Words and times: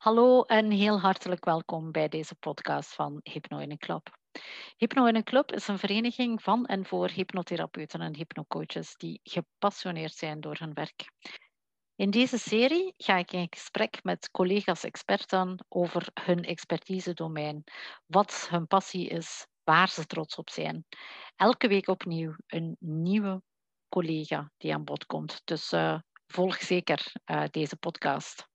Hallo 0.00 0.42
en 0.42 0.70
heel 0.70 1.00
hartelijk 1.00 1.44
welkom 1.44 1.92
bij 1.92 2.08
deze 2.08 2.34
podcast 2.34 2.94
van 2.94 3.20
Hypno 3.22 3.58
in 3.58 3.70
een 3.70 3.78
Club. 3.78 4.16
Hypno 4.76 5.06
in 5.06 5.16
een 5.16 5.24
Club 5.24 5.52
is 5.52 5.68
een 5.68 5.78
vereniging 5.78 6.42
van 6.42 6.66
en 6.66 6.86
voor 6.86 7.08
hypnotherapeuten 7.08 8.00
en 8.00 8.16
hypnocoaches 8.16 8.96
die 8.96 9.20
gepassioneerd 9.22 10.14
zijn 10.14 10.40
door 10.40 10.56
hun 10.58 10.72
werk. 10.74 11.12
In 11.94 12.10
deze 12.10 12.38
serie 12.38 12.94
ga 12.96 13.16
ik 13.16 13.32
in 13.32 13.46
gesprek 13.50 14.02
met 14.02 14.30
collega's-experten 14.30 15.64
over 15.68 16.08
hun 16.20 16.42
expertise-domein, 16.44 17.64
wat 18.06 18.46
hun 18.50 18.66
passie 18.66 19.08
is, 19.08 19.46
waar 19.64 19.88
ze 19.88 20.06
trots 20.06 20.36
op 20.36 20.50
zijn. 20.50 20.84
Elke 21.36 21.68
week 21.68 21.88
opnieuw 21.88 22.34
een 22.46 22.76
nieuwe 22.78 23.42
collega 23.88 24.52
die 24.56 24.74
aan 24.74 24.84
bod 24.84 25.06
komt. 25.06 25.40
Dus 25.44 25.72
uh, 25.72 25.98
volg 26.30 26.56
zeker 26.56 27.12
uh, 27.26 27.44
deze 27.50 27.76
podcast. 27.76 28.48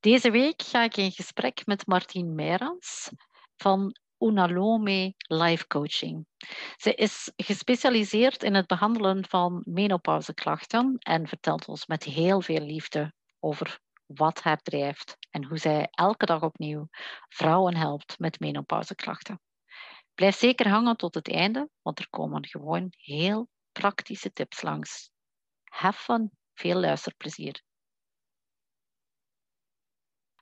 Deze 0.00 0.30
week 0.30 0.62
ga 0.62 0.82
ik 0.84 0.96
in 0.96 1.12
gesprek 1.12 1.66
met 1.66 1.86
Martien 1.86 2.34
Meirans 2.34 3.10
van 3.56 3.96
Unalome 4.18 5.14
Life 5.18 5.66
Coaching. 5.66 6.26
Ze 6.76 6.94
is 6.94 7.32
gespecialiseerd 7.36 8.42
in 8.42 8.54
het 8.54 8.66
behandelen 8.66 9.28
van 9.28 9.62
menopauzeklachten 9.64 10.96
en 10.98 11.28
vertelt 11.28 11.68
ons 11.68 11.86
met 11.86 12.04
heel 12.04 12.40
veel 12.40 12.60
liefde 12.60 13.12
over 13.40 13.80
wat 14.06 14.42
haar 14.42 14.58
drijft 14.62 15.16
en 15.30 15.44
hoe 15.44 15.58
zij 15.58 15.88
elke 15.90 16.26
dag 16.26 16.42
opnieuw 16.42 16.88
vrouwen 17.28 17.76
helpt 17.76 18.18
met 18.18 18.40
menopauzeklachten. 18.40 19.40
Blijf 20.14 20.36
zeker 20.36 20.68
hangen 20.68 20.96
tot 20.96 21.14
het 21.14 21.30
einde, 21.30 21.68
want 21.82 21.98
er 21.98 22.10
komen 22.10 22.46
gewoon 22.46 22.92
heel 22.96 23.48
praktische 23.72 24.32
tips 24.32 24.62
langs. 24.62 25.10
Have 25.64 26.02
fun! 26.02 26.43
Veel 26.54 26.80
luisterplezier. 26.80 27.62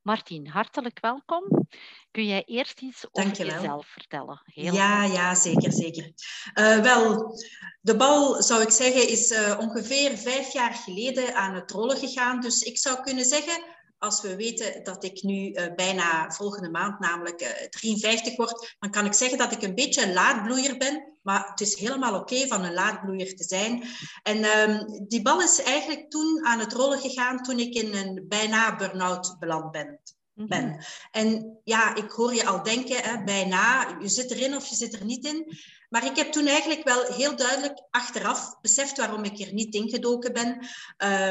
Martien, 0.02 0.48
hartelijk 0.48 1.00
welkom. 1.00 1.66
Kun 2.10 2.26
jij 2.26 2.44
eerst 2.44 2.80
iets 2.80 3.06
over 3.10 3.46
jezelf 3.46 3.86
vertellen? 3.86 4.42
Heel 4.44 4.74
ja, 4.74 5.04
ja, 5.04 5.34
zeker, 5.34 5.72
zeker. 5.72 6.12
Uh, 6.54 6.80
wel, 6.80 7.34
de 7.80 7.96
bal, 7.96 8.42
zou 8.42 8.62
ik 8.62 8.70
zeggen, 8.70 9.08
is 9.08 9.30
uh, 9.30 9.58
ongeveer 9.60 10.18
vijf 10.18 10.52
jaar 10.52 10.74
geleden 10.74 11.34
aan 11.34 11.54
het 11.54 11.70
rollen 11.70 11.96
gegaan. 11.96 12.40
Dus 12.40 12.62
ik 12.62 12.78
zou 12.78 13.02
kunnen 13.02 13.24
zeggen, 13.24 13.64
als 14.02 14.20
we 14.20 14.36
weten 14.36 14.84
dat 14.84 15.04
ik 15.04 15.22
nu 15.22 15.50
uh, 15.50 15.74
bijna 15.76 16.30
volgende 16.30 16.70
maand, 16.70 17.00
namelijk 17.00 17.66
53 17.70 18.36
word, 18.36 18.76
dan 18.78 18.90
kan 18.90 19.04
ik 19.04 19.12
zeggen 19.12 19.38
dat 19.38 19.52
ik 19.52 19.62
een 19.62 19.74
beetje 19.74 20.02
een 20.02 20.12
laadbloeier 20.12 20.76
ben. 20.76 21.18
Maar 21.22 21.48
het 21.50 21.60
is 21.60 21.78
helemaal 21.78 22.20
oké 22.20 22.46
van 22.46 22.64
een 22.64 22.74
laadbloeier 22.74 23.36
te 23.36 23.44
zijn. 23.44 23.84
En 24.22 24.44
um, 24.44 25.06
die 25.08 25.22
bal 25.22 25.42
is 25.42 25.62
eigenlijk 25.62 26.10
toen 26.10 26.46
aan 26.46 26.58
het 26.58 26.72
rollen 26.72 26.98
gegaan 26.98 27.42
toen 27.42 27.58
ik 27.58 27.74
in 27.74 27.94
een 27.94 28.24
bijna 28.28 28.76
burn-out 28.76 29.36
beland 29.38 29.70
ben. 29.70 30.00
Mhm. 30.34 30.48
ben. 30.48 30.84
En 31.10 31.58
ja, 31.64 31.94
ik 31.94 32.10
hoor 32.10 32.34
je 32.34 32.46
al 32.46 32.62
denken, 32.62 33.02
hè, 33.02 33.24
bijna, 33.24 33.96
je 34.00 34.08
zit 34.08 34.30
erin 34.30 34.56
of 34.56 34.66
je 34.66 34.76
zit 34.76 34.94
er 34.94 35.04
niet 35.04 35.24
in. 35.24 35.58
Maar 35.92 36.04
ik 36.04 36.16
heb 36.16 36.32
toen 36.32 36.46
eigenlijk 36.46 36.84
wel 36.84 37.04
heel 37.04 37.36
duidelijk 37.36 37.82
achteraf 37.90 38.60
beseft 38.60 38.96
waarom 38.96 39.24
ik 39.24 39.38
er 39.38 39.52
niet 39.52 39.74
ingedoken 39.74 40.32
ben. 40.32 40.66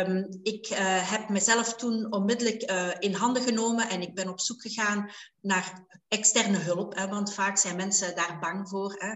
Um, 0.07 0.39
ik 0.43 0.69
uh, 0.69 0.77
heb 1.11 1.29
mezelf 1.29 1.75
toen 1.75 2.11
onmiddellijk 2.11 2.71
uh, 2.71 2.87
in 2.99 3.13
handen 3.13 3.43
genomen 3.43 3.89
en 3.89 4.01
ik 4.01 4.15
ben 4.15 4.29
op 4.29 4.39
zoek 4.39 4.61
gegaan 4.61 5.11
naar 5.41 5.85
externe 6.07 6.57
hulp, 6.57 6.95
hè, 6.95 7.07
want 7.07 7.33
vaak 7.33 7.57
zijn 7.57 7.75
mensen 7.75 8.15
daar 8.15 8.37
bang 8.39 8.69
voor. 8.69 8.95
Hè. 8.97 9.11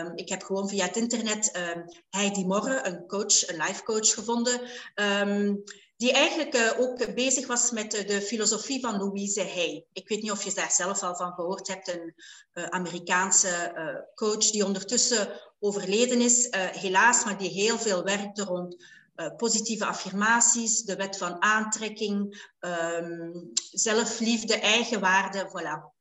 Um, 0.00 0.12
ik 0.14 0.28
heb 0.28 0.42
gewoon 0.42 0.68
via 0.68 0.84
het 0.84 0.96
internet 0.96 1.56
um, 1.56 1.84
Heidi 2.10 2.44
Morre, 2.44 2.86
een 2.86 3.06
coach, 3.06 3.48
een 3.48 3.56
life 3.56 3.82
coach 3.82 4.14
gevonden 4.14 4.60
die 5.96 6.12
eigenlijk 6.12 6.54
uh, 6.54 6.80
ook 6.80 7.14
bezig 7.14 7.46
was 7.46 7.70
met 7.70 7.90
de 7.90 8.22
filosofie 8.22 8.80
van 8.80 8.96
Louise 8.96 9.40
Hay. 9.40 9.86
Ik 9.92 10.08
weet 10.08 10.22
niet 10.22 10.30
of 10.30 10.44
je 10.44 10.54
daar 10.54 10.70
zelf 10.70 11.02
al 11.02 11.16
van 11.16 11.32
gehoord 11.32 11.68
hebt, 11.68 11.88
een 11.88 12.14
uh, 12.54 12.64
Amerikaanse 12.64 13.74
coach 14.14 14.50
die 14.50 14.64
ondertussen 14.64 15.40
overleden 15.58 16.20
is, 16.20 16.48
helaas, 16.56 17.24
maar 17.24 17.38
die 17.38 17.50
heel 17.50 17.78
veel 17.78 18.02
werkte 18.02 18.44
rond 18.44 18.84
positieve 19.36 19.86
affirmaties, 19.86 20.82
de 20.82 20.96
wet 20.96 21.16
van 21.16 21.42
aantrekking, 21.42 22.48
um, 22.60 23.50
zelfliefde, 23.70 24.58
eigenwaarde, 24.58 25.48
voilà. 25.48 25.94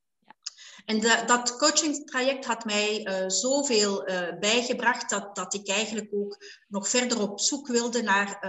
En 0.85 0.99
de, 0.99 1.23
dat 1.25 1.57
coachingstraject 1.57 2.45
had 2.45 2.65
mij 2.65 3.07
uh, 3.07 3.29
zoveel 3.29 4.03
bijgebracht 4.39 5.09
dat, 5.09 5.35
dat 5.35 5.53
ik 5.53 5.69
eigenlijk 5.69 6.07
ook 6.13 6.37
nog 6.67 6.89
verder 6.89 7.21
op 7.21 7.39
zoek 7.39 7.67
wilde 7.67 8.01
naar 8.01 8.39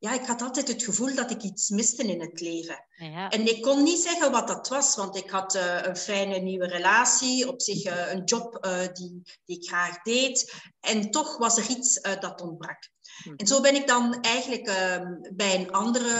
ja, 0.00 0.12
ik 0.12 0.26
had 0.26 0.42
altijd 0.42 0.68
het 0.68 0.82
gevoel 0.82 1.14
dat 1.14 1.30
ik 1.30 1.42
iets 1.42 1.68
miste 1.68 2.02
in 2.02 2.20
het 2.20 2.40
leven. 2.40 2.84
Ja. 2.96 3.28
En 3.28 3.46
ik 3.46 3.62
kon 3.62 3.82
niet 3.82 3.98
zeggen 3.98 4.30
wat 4.30 4.48
dat 4.48 4.68
was, 4.68 4.96
want 4.96 5.16
ik 5.16 5.30
had 5.30 5.54
uh, 5.54 5.82
een 5.82 5.96
fijne 5.96 6.38
nieuwe 6.38 6.66
relatie, 6.66 7.48
op 7.48 7.62
zich 7.62 7.86
uh, 7.86 8.12
een 8.12 8.24
job 8.24 8.66
uh, 8.66 8.78
die, 8.92 9.22
die 9.44 9.56
ik 9.56 9.68
graag 9.68 10.02
deed. 10.02 10.54
En 10.80 11.10
toch 11.10 11.36
was 11.36 11.56
er 11.56 11.68
iets 11.68 12.00
dat 12.00 12.40
ontbrak. 12.40 12.90
Mm 13.24 13.36
En 13.36 13.46
zo 13.46 13.60
ben 13.60 13.74
ik 13.74 13.86
dan 13.86 14.20
eigenlijk 14.20 14.66
ehm, 14.66 15.14
bij 15.32 15.54
een 15.54 15.72
andere 15.72 16.12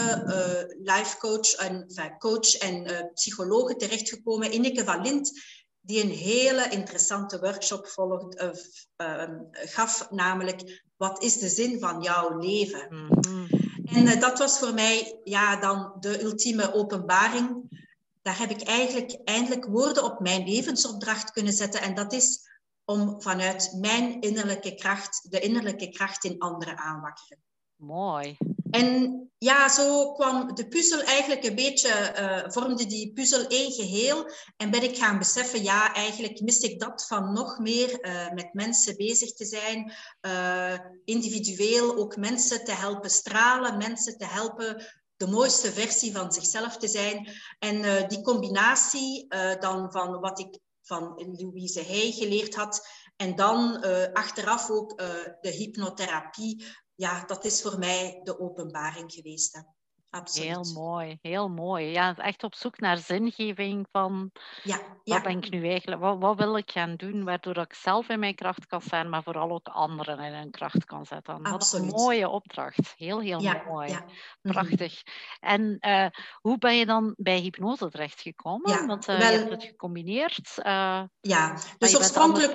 life 0.83 1.17
coach, 1.17 1.53
en, 1.53 1.85
enfin, 1.87 2.17
coach 2.17 2.53
en 2.53 3.09
psychologe 3.13 3.75
terechtgekomen, 3.75 4.51
Inneke 4.51 4.83
van 4.83 5.01
Lint, 5.01 5.41
die 5.81 6.03
een 6.03 6.09
hele 6.09 6.69
interessante 6.69 7.39
workshop 7.39 7.87
volgde, 7.87 8.55
ehm, 8.95 9.37
gaf, 9.51 10.07
namelijk 10.09 10.83
wat 10.97 11.23
is 11.23 11.37
de 11.37 11.49
zin 11.49 11.79
van 11.79 12.01
jouw 12.01 12.37
leven? 12.37 12.87
Mm 12.89 13.07
-hmm. 13.09 13.58
En 13.93 14.05
uh, 14.05 14.19
dat 14.19 14.39
was 14.39 14.59
voor 14.59 14.73
mij 14.73 15.19
ja, 15.23 15.55
dan 15.55 15.93
de 15.99 16.23
ultieme 16.23 16.73
openbaring. 16.73 17.77
Daar 18.21 18.39
heb 18.39 18.49
ik 18.49 18.61
eigenlijk 18.61 19.19
eindelijk 19.23 19.65
woorden 19.65 20.03
op 20.03 20.19
mijn 20.19 20.47
levensopdracht 20.47 21.31
kunnen 21.31 21.53
zetten. 21.53 21.81
En 21.81 21.95
dat 21.95 22.13
is 22.13 22.47
om 22.85 23.21
vanuit 23.21 23.75
mijn 23.79 24.21
innerlijke 24.21 24.75
kracht, 24.75 25.31
de 25.31 25.39
innerlijke 25.39 25.89
kracht 25.89 26.23
in 26.23 26.39
anderen 26.39 26.77
aanwakkeren. 26.77 27.37
Mooi. 27.75 28.37
En 28.69 29.19
ja, 29.37 29.69
zo 29.69 30.11
kwam 30.13 30.55
de 30.55 30.67
puzzel 30.67 31.01
eigenlijk 31.01 31.43
een 31.43 31.55
beetje, 31.55 32.13
uh, 32.19 32.51
vormde 32.51 32.85
die 32.85 33.13
puzzel 33.13 33.47
één 33.47 33.71
geheel. 33.71 34.31
En 34.57 34.71
ben 34.71 34.83
ik 34.83 34.97
gaan 34.97 35.17
beseffen, 35.17 35.63
ja, 35.63 35.93
eigenlijk 35.93 36.41
mis 36.41 36.59
ik 36.59 36.79
dat 36.79 37.05
van 37.07 37.33
nog 37.33 37.59
meer 37.59 38.05
uh, 38.05 38.31
met 38.31 38.53
mensen 38.53 38.97
bezig 38.97 39.33
te 39.33 39.45
zijn. 39.45 39.93
Uh, 40.21 40.79
individueel 41.05 41.95
ook 41.97 42.17
mensen 42.17 42.63
te 42.63 42.71
helpen 42.71 43.09
stralen, 43.09 43.77
mensen 43.77 44.17
te 44.17 44.25
helpen 44.25 44.85
de 45.15 45.27
mooiste 45.27 45.71
versie 45.71 46.11
van 46.11 46.31
zichzelf 46.31 46.77
te 46.77 46.87
zijn. 46.87 47.29
En 47.59 48.07
die 48.07 48.21
combinatie 48.21 49.27
dan 49.59 49.91
van 49.91 50.19
wat 50.19 50.39
ik 50.39 50.59
van 50.81 51.33
Louise 51.37 51.83
Hay 51.87 52.11
geleerd 52.11 52.55
had. 52.55 52.87
En 53.15 53.35
dan 53.35 53.83
achteraf 54.13 54.69
ook 54.69 54.97
de 55.41 55.49
hypnotherapie 55.49 56.65
ja, 56.99 57.25
dat 57.25 57.45
is 57.45 57.61
voor 57.61 57.79
mij 57.79 58.19
de 58.23 58.39
openbaring 58.39 59.11
geweest. 59.11 59.53
Hè. 59.53 59.61
Absoluut. 60.09 60.49
Heel 60.49 60.73
mooi, 60.73 61.17
heel 61.21 61.49
mooi. 61.49 61.85
Ja, 61.85 62.15
echt 62.15 62.43
op 62.43 62.55
zoek 62.55 62.79
naar 62.79 62.97
zingeving 62.97 63.87
van 63.91 64.31
ja, 64.63 64.79
ja. 65.03 65.13
wat 65.13 65.23
ben 65.23 65.37
ik 65.37 65.49
nu 65.49 65.69
eigenlijk, 65.69 66.01
wat, 66.01 66.19
wat, 66.19 66.37
wil 66.37 66.57
ik 66.57 66.71
gaan 66.71 66.95
doen, 66.95 67.23
waardoor 67.23 67.57
ik 67.57 67.73
zelf 67.73 68.09
in 68.09 68.19
mijn 68.19 68.35
kracht 68.35 68.65
kan 68.65 68.81
staan, 68.81 69.09
maar 69.09 69.23
vooral 69.23 69.51
ook 69.51 69.67
anderen 69.67 70.19
in 70.19 70.33
hun 70.33 70.51
kracht 70.51 70.85
kan 70.85 71.05
zetten. 71.05 71.43
Dat 71.43 71.61
is 71.61 71.71
een 71.71 71.85
mooie 71.85 72.29
opdracht. 72.29 72.93
Heel, 72.97 73.19
heel 73.19 73.39
mooi. 73.67 73.89
Ja. 73.89 74.05
Mhm. 74.41 74.53
Prachtig. 74.53 75.01
En 75.39 75.77
uh, 75.79 76.07
hoe 76.41 76.57
ben 76.57 76.75
je 76.75 76.85
dan 76.85 77.13
bij 77.17 77.39
hypnose 77.39 77.89
terechtgekomen? 77.89 78.87
Want 78.87 79.09
uh, 79.09 79.17
wel, 79.17 79.31
je 79.31 79.37
hebt 79.37 79.51
het 79.51 79.63
gecombineerd. 79.63 80.53
Uh, 80.57 81.03
ja, 81.19 81.57
dus 81.77 81.97
oorspronkelijk 81.97 82.53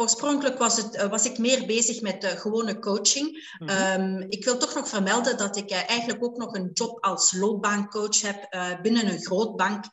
Oorspronkelijk 0.00 0.58
was, 0.58 0.76
het, 0.76 0.94
eh, 0.94 1.08
was 1.08 1.24
ik 1.24 1.38
meer 1.38 1.66
bezig 1.66 2.00
met 2.00 2.24
uh, 2.24 2.30
gewone 2.30 2.78
coaching. 2.78 3.54
Mm 3.58 3.68
-hmm. 3.68 4.20
um, 4.20 4.26
ik 4.28 4.44
wil 4.44 4.58
toch 4.58 4.74
nog 4.74 4.88
vermelden 4.88 5.36
dat 5.36 5.56
ik 5.56 5.70
uh, 5.70 5.88
eigenlijk 5.88 6.24
ook 6.24 6.36
nog 6.36 6.54
een 6.54 6.70
job 6.72 7.04
als 7.04 7.32
loopbaancoach 7.32 8.20
heb 8.20 8.54
uh, 8.54 8.80
binnen 8.80 9.08
een 9.08 9.20
grootbank. 9.20 9.84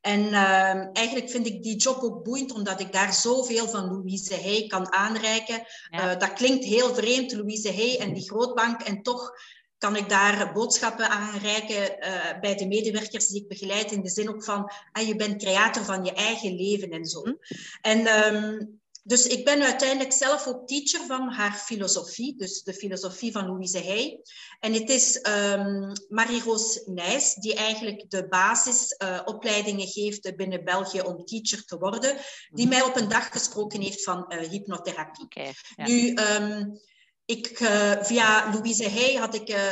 En 0.00 0.20
uh, 0.20 0.96
eigenlijk 0.96 1.30
vind 1.30 1.46
ik 1.46 1.62
die 1.62 1.76
job 1.76 2.02
ook 2.02 2.24
boeiend, 2.24 2.52
omdat 2.52 2.80
ik 2.80 2.92
daar 2.92 3.14
zoveel 3.14 3.68
van 3.68 3.84
Louise 3.84 4.34
Hay 4.34 4.66
kan 4.66 4.92
aanreiken. 4.92 5.62
Ja. 5.90 6.14
dat 6.14 6.32
klinkt 6.32 6.64
heel 6.64 6.94
vreemd, 6.94 7.32
Louise 7.32 7.72
Hay 7.72 7.96
en 7.96 8.12
die 8.12 8.28
grootbank. 8.28 8.82
En 8.82 9.02
toch 9.02 9.32
kan 9.78 9.96
ik 9.96 10.08
daar 10.08 10.52
boodschappen 10.52 11.08
aanreiken 11.08 11.76
uh, 11.76 12.40
bij 12.40 12.54
de 12.54 12.66
medewerkers 12.66 13.28
die 13.28 13.42
ik 13.42 13.48
begeleid. 13.48 13.92
In 13.92 14.02
de 14.02 14.08
zin 14.08 14.28
ook 14.28 14.44
van, 14.44 14.70
ah, 14.92 15.06
je 15.06 15.16
bent 15.16 15.42
creator 15.42 15.84
van 15.84 16.04
je 16.04 16.12
eigen 16.12 16.54
leven 16.54 16.90
en 16.90 17.04
zo. 17.04 17.22
Mm 17.24 17.38
En 17.80 18.34
um, 18.34 18.82
dus 19.06 19.26
ik 19.26 19.44
ben 19.44 19.62
uiteindelijk 19.62 20.12
zelf 20.12 20.46
ook 20.46 20.66
teacher 20.66 21.06
van 21.06 21.28
haar 21.28 21.54
filosofie, 21.54 22.36
dus 22.36 22.62
de 22.62 22.74
filosofie 22.74 23.32
van 23.32 23.46
Louise 23.46 23.78
Hay. 23.78 24.20
En 24.60 24.72
het 24.72 24.90
is 24.90 25.26
um, 25.28 25.92
Marie-Roos 26.08 26.82
Nijs 26.84 27.34
die 27.34 27.54
eigenlijk 27.54 28.10
de 28.10 28.28
basisopleidingen 28.28 29.86
uh, 29.86 29.92
geeft 29.92 30.36
binnen 30.36 30.64
België 30.64 31.00
om 31.00 31.24
teacher 31.24 31.64
te 31.64 31.78
worden, 31.78 32.16
die 32.50 32.68
mij 32.68 32.82
op 32.82 32.96
een 32.96 33.08
dag 33.08 33.28
gesproken 33.28 33.80
heeft 33.80 34.02
van 34.02 34.24
uh, 34.28 34.48
hypnotherapie. 34.48 35.24
Okay, 35.24 35.54
ja. 35.76 35.86
Nu, 35.86 36.14
um, 36.14 36.80
ik, 37.24 37.60
uh, 37.60 38.02
via 38.02 38.52
Louise 38.52 38.90
Hay 38.90 39.14
had 39.14 39.34
ik 39.34 39.48
uh, 39.48 39.62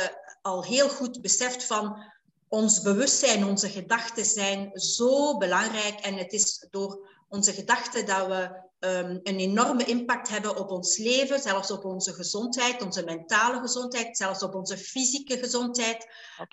al 0.41 0.63
heel 0.63 0.89
goed 0.89 1.21
beseft 1.21 1.63
van 1.63 2.11
ons 2.47 2.81
bewustzijn, 2.81 3.45
onze 3.45 3.69
gedachten 3.69 4.25
zijn 4.25 4.71
zo 4.73 5.37
belangrijk. 5.37 5.99
En 5.99 6.17
het 6.17 6.33
is 6.33 6.67
door 6.69 7.09
onze 7.29 7.53
gedachten 7.53 8.05
dat 8.05 8.27
we 8.27 8.71
um, 8.85 9.19
een 9.23 9.39
enorme 9.39 9.85
impact 9.85 10.29
hebben 10.29 10.57
op 10.57 10.69
ons 10.71 10.97
leven, 10.97 11.39
zelfs 11.39 11.71
op 11.71 11.85
onze 11.85 12.13
gezondheid, 12.13 12.81
onze 12.81 13.03
mentale 13.03 13.59
gezondheid, 13.59 14.17
zelfs 14.17 14.43
op 14.43 14.55
onze 14.55 14.77
fysieke 14.77 15.37
gezondheid. 15.37 16.07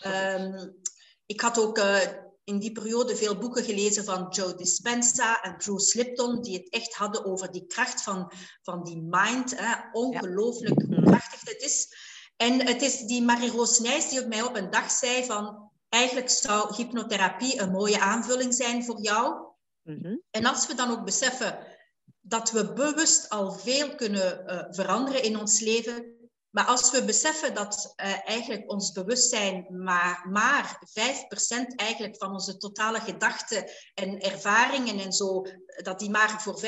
Um, 0.06 0.74
ik 1.26 1.40
had 1.40 1.58
ook 1.58 1.78
uh, 1.78 1.98
in 2.44 2.58
die 2.58 2.72
periode 2.72 3.16
veel 3.16 3.38
boeken 3.38 3.64
gelezen 3.64 4.04
van 4.04 4.26
Joe 4.30 4.54
Dispenza 4.54 5.42
en 5.42 5.56
Bruce 5.56 5.98
Lipton, 5.98 6.42
die 6.42 6.56
het 6.56 6.68
echt 6.70 6.94
hadden 6.94 7.24
over 7.24 7.50
die 7.50 7.66
kracht 7.66 8.02
van, 8.02 8.32
van 8.62 8.84
die 8.84 9.02
mind. 9.02 9.58
Hè. 9.58 9.74
Ongelooflijk 9.92 10.82
hoe 10.82 11.02
krachtig 11.02 11.40
het 11.40 11.62
is. 11.62 11.94
En 12.36 12.66
het 12.66 12.82
is 12.82 12.98
die 12.98 13.22
Marie-Roos 13.22 13.78
Nijs 13.78 14.08
die 14.08 14.20
op 14.20 14.28
mij 14.28 14.42
op 14.42 14.56
een 14.56 14.70
dag 14.70 14.90
zei 14.90 15.24
van 15.24 15.70
eigenlijk 15.88 16.30
zou 16.30 16.74
hypnotherapie 16.74 17.60
een 17.60 17.70
mooie 17.70 18.00
aanvulling 18.00 18.54
zijn 18.54 18.84
voor 18.84 19.00
jou. 19.00 19.48
Mhm. 19.82 20.16
En 20.30 20.44
als 20.44 20.66
we 20.66 20.74
dan 20.74 20.90
ook 20.90 21.04
beseffen 21.04 21.58
dat 22.30 22.50
we 22.50 22.72
bewust 22.72 23.28
al 23.28 23.52
veel 23.52 23.94
kunnen 23.94 24.42
uh, 24.46 24.64
veranderen 24.70 25.22
in 25.22 25.38
ons 25.38 25.60
leven, 25.60 26.14
maar 26.50 26.64
als 26.64 26.90
we 26.90 27.04
beseffen 27.04 27.54
dat 27.54 27.94
uh, 27.96 28.28
eigenlijk 28.28 28.70
ons 28.70 28.92
bewustzijn 28.92 29.66
maar, 29.68 30.26
maar 30.30 30.78
5% 30.88 31.74
eigenlijk 31.76 32.16
van 32.16 32.32
onze 32.32 32.56
totale 32.56 33.00
gedachten 33.00 33.64
en 33.94 34.20
ervaringen 34.20 34.98
en 34.98 35.12
zo, 35.12 35.42
dat 35.82 35.98
die 35.98 36.10
maar 36.10 36.40
voor 36.40 36.60
5% 36.60 36.66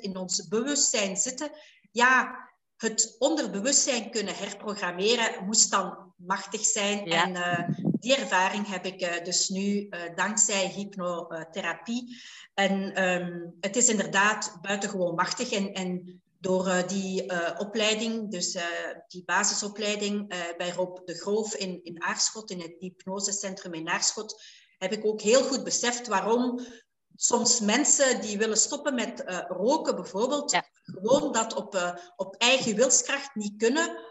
in 0.00 0.16
ons 0.16 0.48
bewustzijn 0.48 1.16
zitten, 1.16 1.50
ja, 1.90 2.46
het 2.76 3.16
onderbewustzijn 3.18 4.10
kunnen 4.10 4.36
herprogrammeren 4.36 5.44
moest 5.44 5.70
dan 5.70 6.12
machtig 6.16 6.64
zijn. 6.64 7.06
En 7.06 7.30
uh, 7.30 7.87
die 8.00 8.16
ervaring 8.16 8.68
heb 8.68 8.84
ik 8.86 9.02
uh, 9.02 9.24
dus 9.24 9.48
nu 9.48 9.86
uh, 9.90 10.00
dankzij 10.14 10.68
hypnotherapie. 10.68 12.22
En 12.54 13.04
um, 13.04 13.56
het 13.60 13.76
is 13.76 13.88
inderdaad 13.88 14.58
buitengewoon 14.60 15.14
machtig. 15.14 15.52
En, 15.52 15.72
en 15.72 16.20
door 16.40 16.82
die 16.86 17.32
opleiding, 17.58 18.30
dus 18.30 18.58
die 19.08 19.24
basisopleiding 19.24 20.28
bij 20.56 20.70
Rob 20.70 21.06
de 21.06 21.14
Groof 21.14 21.54
in, 21.54 21.80
in 21.84 22.02
Aarschot, 22.02 22.50
in 22.50 22.60
het 22.60 22.76
hypnosecentrum 22.78 23.74
in 23.74 23.88
Aarschot, 23.88 24.42
heb 24.78 24.92
ik 24.92 25.06
ook 25.06 25.20
heel 25.20 25.42
goed 25.42 25.64
beseft 25.64 26.06
waarom 26.06 26.66
soms 27.16 27.60
mensen 27.60 28.20
die 28.20 28.38
willen 28.38 28.56
stoppen 28.56 28.94
met 28.94 29.22
roken 29.48 29.94
bijvoorbeeld, 29.94 30.60
gewoon 30.82 31.32
dat 31.32 31.54
op, 31.54 31.98
op 32.16 32.34
eigen 32.36 32.76
wilskracht 32.76 33.34
niet 33.34 33.56
kunnen, 33.56 34.07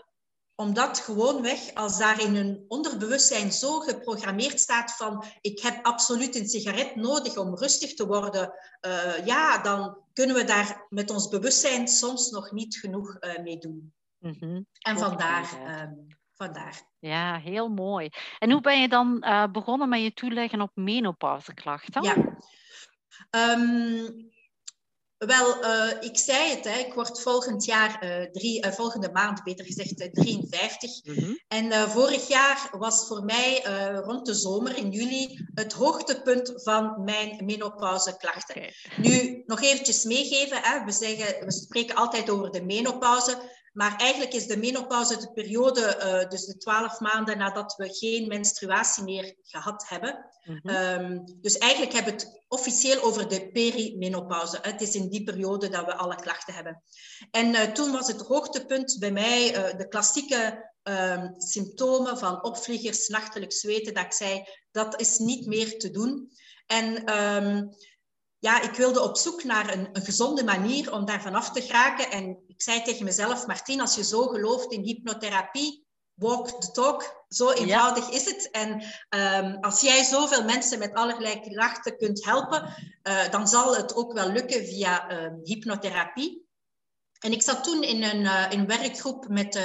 omdat 0.59 0.99
gewoonweg, 0.99 1.73
als 1.73 1.97
daar 1.97 2.21
in 2.21 2.35
hun 2.35 2.65
onderbewustzijn 2.67 3.51
zo 3.51 3.79
geprogrammeerd 3.79 4.59
staat 4.59 4.95
van 4.95 5.23
ik 5.41 5.59
heb 5.59 5.85
absoluut 5.85 6.35
een 6.35 6.47
sigaret 6.47 6.95
nodig 6.95 7.37
om 7.37 7.55
rustig 7.55 7.93
te 7.93 8.07
worden, 8.07 8.53
uh, 8.81 9.25
ja, 9.25 9.61
dan 9.61 9.97
kunnen 10.13 10.35
we 10.35 10.43
daar 10.43 10.85
met 10.89 11.09
ons 11.09 11.27
bewustzijn 11.27 11.87
soms 11.87 12.29
nog 12.29 12.51
niet 12.51 12.77
genoeg 12.77 13.17
mee 13.43 13.57
doen. 13.57 13.93
Mm 14.19 14.35
-hmm. 14.39 14.65
En 14.79 14.97
vandaar, 14.97 15.49
um, 15.81 16.07
vandaar. 16.33 16.81
Ja, 16.99 17.39
heel 17.39 17.69
mooi. 17.69 18.09
En 18.39 18.51
hoe 18.51 18.61
ben 18.61 18.81
je 18.81 18.89
dan 18.89 19.19
begonnen 19.51 19.89
met 19.89 20.01
je 20.01 20.13
toeleggen 20.13 20.61
op 20.61 20.71
menopauzeklachten? 20.73 22.03
Ja. 22.03 22.15
Um, 23.55 24.35
wel, 25.17 25.63
uh, 25.63 25.91
ik 25.99 26.17
zei 26.17 26.49
het, 26.49 26.63
hè, 26.63 26.77
ik 26.79 26.93
word 26.93 27.21
volgend 27.21 27.65
jaar, 27.65 28.03
uh, 28.03 28.31
drie, 28.31 28.65
uh, 28.65 28.71
volgende 28.71 29.09
maand 29.11 29.43
beter 29.43 29.65
gezegd, 29.65 30.13
53. 30.13 31.03
Mm 31.03 31.13
-hmm. 31.13 31.39
En 31.47 31.89
vorig 31.89 32.27
jaar 32.27 32.69
was 32.71 33.07
voor 33.07 33.23
mij 33.23 33.61
rond 34.03 34.25
de 34.25 34.33
zomer 34.33 34.77
in 34.77 34.89
juli 34.89 35.47
het 35.53 35.73
hoogtepunt 35.73 36.53
van 36.55 37.03
mijn 37.03 37.45
menopauzeklachten. 37.45 38.55
Okay. 38.55 38.73
Nu, 38.97 39.43
nog 39.45 39.61
eventjes 39.61 40.03
meegeven, 40.03 40.57
hè, 40.61 40.85
we, 40.85 40.91
zeggen, 40.91 41.45
we 41.45 41.51
spreken 41.51 41.95
altijd 41.95 42.29
over 42.29 42.51
de 42.51 42.63
menopauze. 42.63 43.37
Maar 43.77 43.95
eigenlijk 43.95 44.33
is 44.33 44.47
de 44.47 44.57
menopauze 44.57 45.17
de 45.17 45.31
periode, 45.33 45.81
uh, 45.81 46.29
dus 46.29 46.45
de 46.45 46.57
twaalf 46.57 46.99
maanden 46.99 47.37
nadat 47.37 47.75
we 47.75 47.89
geen 47.93 48.27
menstruatie 48.27 49.03
meer 49.03 49.35
gehad 49.41 49.85
hebben. 49.87 50.25
Mm 50.43 50.59
-hmm. 50.63 50.75
um, 50.75 51.23
dus 51.41 51.57
eigenlijk 51.57 51.93
hebben 51.93 52.13
we 52.13 52.19
het 52.19 52.41
officieel 52.47 53.01
over 53.01 53.27
de 53.27 53.51
perimenopauze. 53.51 54.59
Het 54.61 54.81
is 54.81 54.95
in 54.95 55.09
die 55.09 55.23
periode 55.23 55.69
dat 55.69 55.85
we 55.85 55.95
alle 55.95 56.15
klachten 56.15 56.53
hebben. 56.53 56.83
En 57.31 57.47
uh, 57.47 57.61
toen 57.61 57.91
was 57.91 58.07
het 58.07 58.21
hoogtepunt 58.21 58.97
bij 58.99 59.11
mij 59.11 59.55
uh, 59.55 59.77
de 59.77 59.87
klassieke 59.87 60.71
um, 60.83 61.33
symptomen 61.37 62.17
van 62.17 62.43
opvliegers, 62.43 63.07
nachtelijk 63.07 63.53
zweten, 63.53 63.93
dat 63.93 64.05
ik 64.05 64.13
zei, 64.13 64.43
dat 64.71 64.99
is 64.99 65.17
niet 65.17 65.45
meer 65.45 65.79
te 65.79 65.91
doen. 65.91 66.31
En 66.65 67.17
um, 67.17 67.69
ja, 68.39 68.61
ik 68.61 68.71
wilde 68.71 69.01
op 69.01 69.17
zoek 69.17 69.43
naar 69.43 69.73
een, 69.73 69.89
een 69.93 70.05
gezonde 70.05 70.43
manier 70.43 70.93
om 70.93 71.05
daar 71.05 71.21
vanaf 71.21 71.51
te 71.51 71.61
geraken. 71.61 72.11
En 72.11 72.43
ik 72.47 72.61
zei 72.61 72.81
tegen 72.81 73.05
mezelf, 73.05 73.47
Martien, 73.47 73.81
als 73.81 73.95
je 73.95 74.03
zo 74.03 74.27
gelooft 74.27 74.71
in 74.71 74.83
hypnotherapie, 74.83 75.85
walk 76.13 76.61
the 76.61 76.71
talk. 76.71 77.25
Zo 77.29 77.51
eenvoudig 77.51 78.09
is 78.09 78.25
het. 78.25 78.51
En 78.51 78.83
um, 79.45 79.57
als 79.61 79.81
jij 79.81 80.03
zoveel 80.03 80.43
mensen 80.43 80.79
met 80.79 80.93
allerlei 80.93 81.39
klachten 81.39 81.97
kunt 81.97 82.25
helpen, 82.25 82.73
uh, 83.03 83.29
dan 83.29 83.47
zal 83.47 83.75
het 83.75 83.95
ook 83.95 84.13
wel 84.13 84.31
lukken 84.31 84.65
via 84.65 85.11
uh, 85.11 85.31
hypnotherapie. 85.43 86.45
En 87.19 87.31
ik 87.31 87.41
zat 87.41 87.63
toen 87.63 87.83
in 87.83 88.03
een, 88.03 88.21
uh, 88.21 88.45
in 88.49 88.67
werkgroep 88.67 89.27
met 89.27 89.59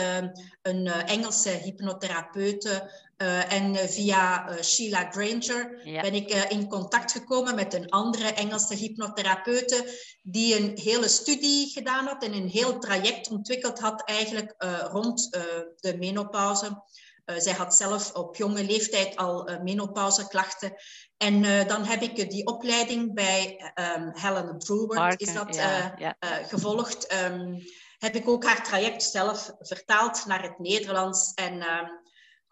een 0.63 0.87
Engelse 0.87 1.51
hypnotherapeute, 1.51 2.91
uh, 3.23 3.53
en 3.53 3.75
uh, 3.75 3.81
via 3.81 4.51
uh, 4.51 4.63
Sheila 4.63 5.11
Granger 5.11 5.81
ja. 5.85 6.01
ben 6.01 6.15
ik 6.15 6.31
in 6.49 6.69
contact 6.69 7.13
gekomen 7.13 7.55
met 7.55 7.75
een 7.75 7.91
andere 7.91 8.33
Engelse 8.33 8.75
hypnotherapeute 8.75 10.01
die 10.23 10.57
een 10.57 10.79
hele 10.79 11.09
studie 11.09 11.71
gedaan 11.71 12.07
had 12.07 12.25
en 12.25 12.33
een 12.33 12.49
heel 12.49 12.79
traject 12.79 13.31
ontwikkeld 13.31 13.79
had 13.79 14.05
eigenlijk 14.05 14.55
rond 14.91 15.31
de 15.77 15.97
menopauze. 15.99 16.83
zij 17.25 17.53
had 17.53 17.75
zelf 17.75 18.13
op 18.13 18.37
jonge 18.37 18.65
leeftijd 18.65 19.17
al 19.17 19.59
menopauzeklachten. 19.63 20.73
En 21.17 21.67
dan 21.67 21.85
heb 21.85 22.03
ik 22.03 22.31
die 22.31 22.47
opleiding 22.47 23.15
bij 23.15 23.73
um, 23.97 24.11
Helen 24.15 24.59
Brewer 24.59 25.15
is 25.17 25.35
dat, 25.35 25.55
ja, 25.55 25.95
ja. 25.99 26.17
gevolgd. 26.49 27.15
Um, 27.25 27.63
heb 27.99 28.15
ik 28.15 28.29
ook 28.29 28.45
haar 28.45 28.65
traject 28.65 29.03
zelf 29.03 29.53
vertaald 29.59 30.27
naar 30.27 30.43
het 30.43 30.59
Nederlands. 30.59 31.33
En 31.35 31.61
ehm, 31.61 31.87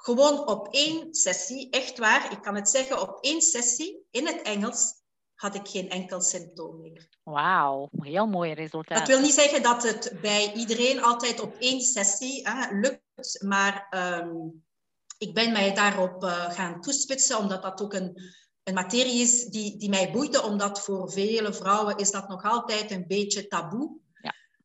gewoon 0.03 0.47
op 0.47 0.69
één 0.71 1.15
sessie, 1.15 1.71
echt 1.71 1.99
waar, 1.99 2.33
ik 2.33 2.43
kan 2.43 2.55
het 2.55 2.69
zeggen, 2.69 3.01
op 3.01 3.19
één 3.21 3.41
sessie 3.41 4.07
in 4.11 4.27
het 4.27 4.43
Engels 4.43 4.99
had 5.35 5.55
ik 5.55 5.69
geen 5.69 5.91
enkel 5.91 6.21
symptoom 6.21 6.81
meer. 6.81 7.09
Wauw, 7.23 7.89
heel 7.93 8.27
mooi 8.27 8.53
resultaat. 8.53 8.99
Dat 8.99 9.09
wil 9.09 9.21
niet 9.21 9.35
zeggen 9.35 9.63
dat 9.63 9.83
het 9.83 10.13
bij 10.21 10.53
iedereen 10.53 11.03
altijd 11.03 11.41
op 11.41 11.57
één 11.59 11.81
sessie 11.81 12.49
hè, 12.49 12.81
lukt, 12.81 13.43
maar 13.43 13.87
um, 14.21 14.65
ik 15.19 15.35
ben 15.35 15.53
mij 15.53 15.75
daarop 15.75 16.25
uh, 16.25 16.51
gaan 16.51 16.81
toespitsen, 16.81 17.39
omdat 17.39 17.63
dat 17.63 17.83
ook 17.83 17.95
een, 17.95 18.23
een 18.63 18.75
materie 18.75 19.21
is 19.21 19.45
die, 19.45 19.79
die 19.79 19.89
mij 19.89 20.13
boeide, 20.13 20.43
omdat 20.43 20.81
voor 20.81 21.13
vele 21.13 21.53
vrouwen 21.53 21.97
is 21.97 22.11
dat 22.11 22.29
nog 22.29 22.43
altijd 22.43 22.91
een 22.91 23.07
beetje 23.07 23.47
taboe. 23.47 24.00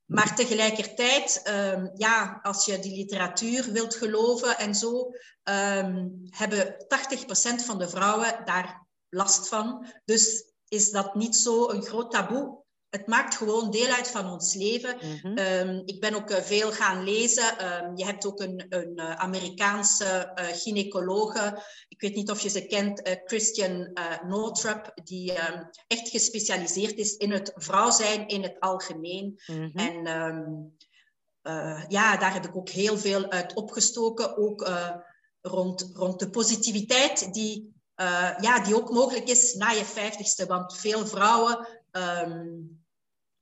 Maar 0.06 0.36
tegelijkertijd, 0.36 1.42
um, 1.48 1.92
ja, 1.94 2.40
als 2.42 2.66
je 2.66 2.80
die 2.80 2.96
literatuur 2.96 3.72
wilt 3.72 3.96
geloven 3.96 4.58
en 4.58 4.76
zo, 4.76 5.12
um, 5.44 6.22
hebben 6.30 6.86
80% 6.88 7.66
van 7.66 7.78
de 7.78 7.90
vrouwen 7.90 8.46
daar 8.46 8.88
last 9.10 9.48
van. 9.48 9.88
Dus 10.06 10.54
is 10.68 10.92
dat 10.92 11.16
niet 11.16 11.36
zo 11.36 11.70
een 11.70 11.84
groot 11.84 12.12
taboe 12.12 12.65
het 12.96 13.08
maakt 13.08 13.36
gewoon 13.36 13.72
deel 13.72 13.88
uit 13.88 14.08
van 14.08 14.32
ons 14.32 14.54
leven. 14.54 14.98
Mm 15.24 15.38
um, 15.38 15.82
ik 15.86 16.00
ben 16.00 16.16
ook 16.16 16.32
uh, 16.32 16.38
veel 16.38 16.72
gaan 16.72 17.04
lezen. 17.04 17.84
Um, 17.84 17.98
je 17.98 18.06
hebt 18.06 18.26
ook 18.26 18.40
een, 18.42 18.66
een 18.70 18.94
uh, 18.96 19.12
Amerikaanse 19.12 20.32
uh, 20.36 20.46
gynaecologe. 20.46 21.64
Ik 21.88 22.02
weet 22.02 22.16
niet 22.16 22.32
of 22.32 22.40
je 22.40 22.50
ze 22.50 22.66
kent, 22.66 23.20
Christian 23.26 23.98
Northrup, 24.28 24.92
die 25.04 25.32
um, 25.32 25.70
echt 25.88 26.10
gespecialiseerd 26.10 26.98
is 26.98 27.16
in 27.16 27.32
het 27.32 27.52
vrouw 27.56 27.92
zijn 27.92 28.28
in 28.28 28.44
het 28.44 28.60
algemeen. 28.60 29.40
Mm 29.46 29.72
-hmm. 29.74 29.74
En 29.74 30.04
ja, 31.88 32.18
daar 32.18 32.34
heb 32.34 32.46
ik 32.46 32.56
ook 32.56 32.70
heel 32.70 32.98
veel 32.98 33.32
uit 33.32 33.54
opgestoken. 33.54 34.38
Ook 34.38 34.70
rond, 35.42 35.92
rond 35.94 36.20
de 36.20 36.30
positiviteit 36.30 37.34
die, 37.34 37.74
ja, 38.42 38.60
die 38.64 38.76
ook 38.76 38.92
mogelijk 38.92 39.30
is 39.30 39.54
na 39.54 39.70
je 39.70 39.86
vijftigste. 39.86 40.46
Want 40.46 40.78
veel 40.78 41.08
vrouwen 41.08 41.68
um, 41.92 42.85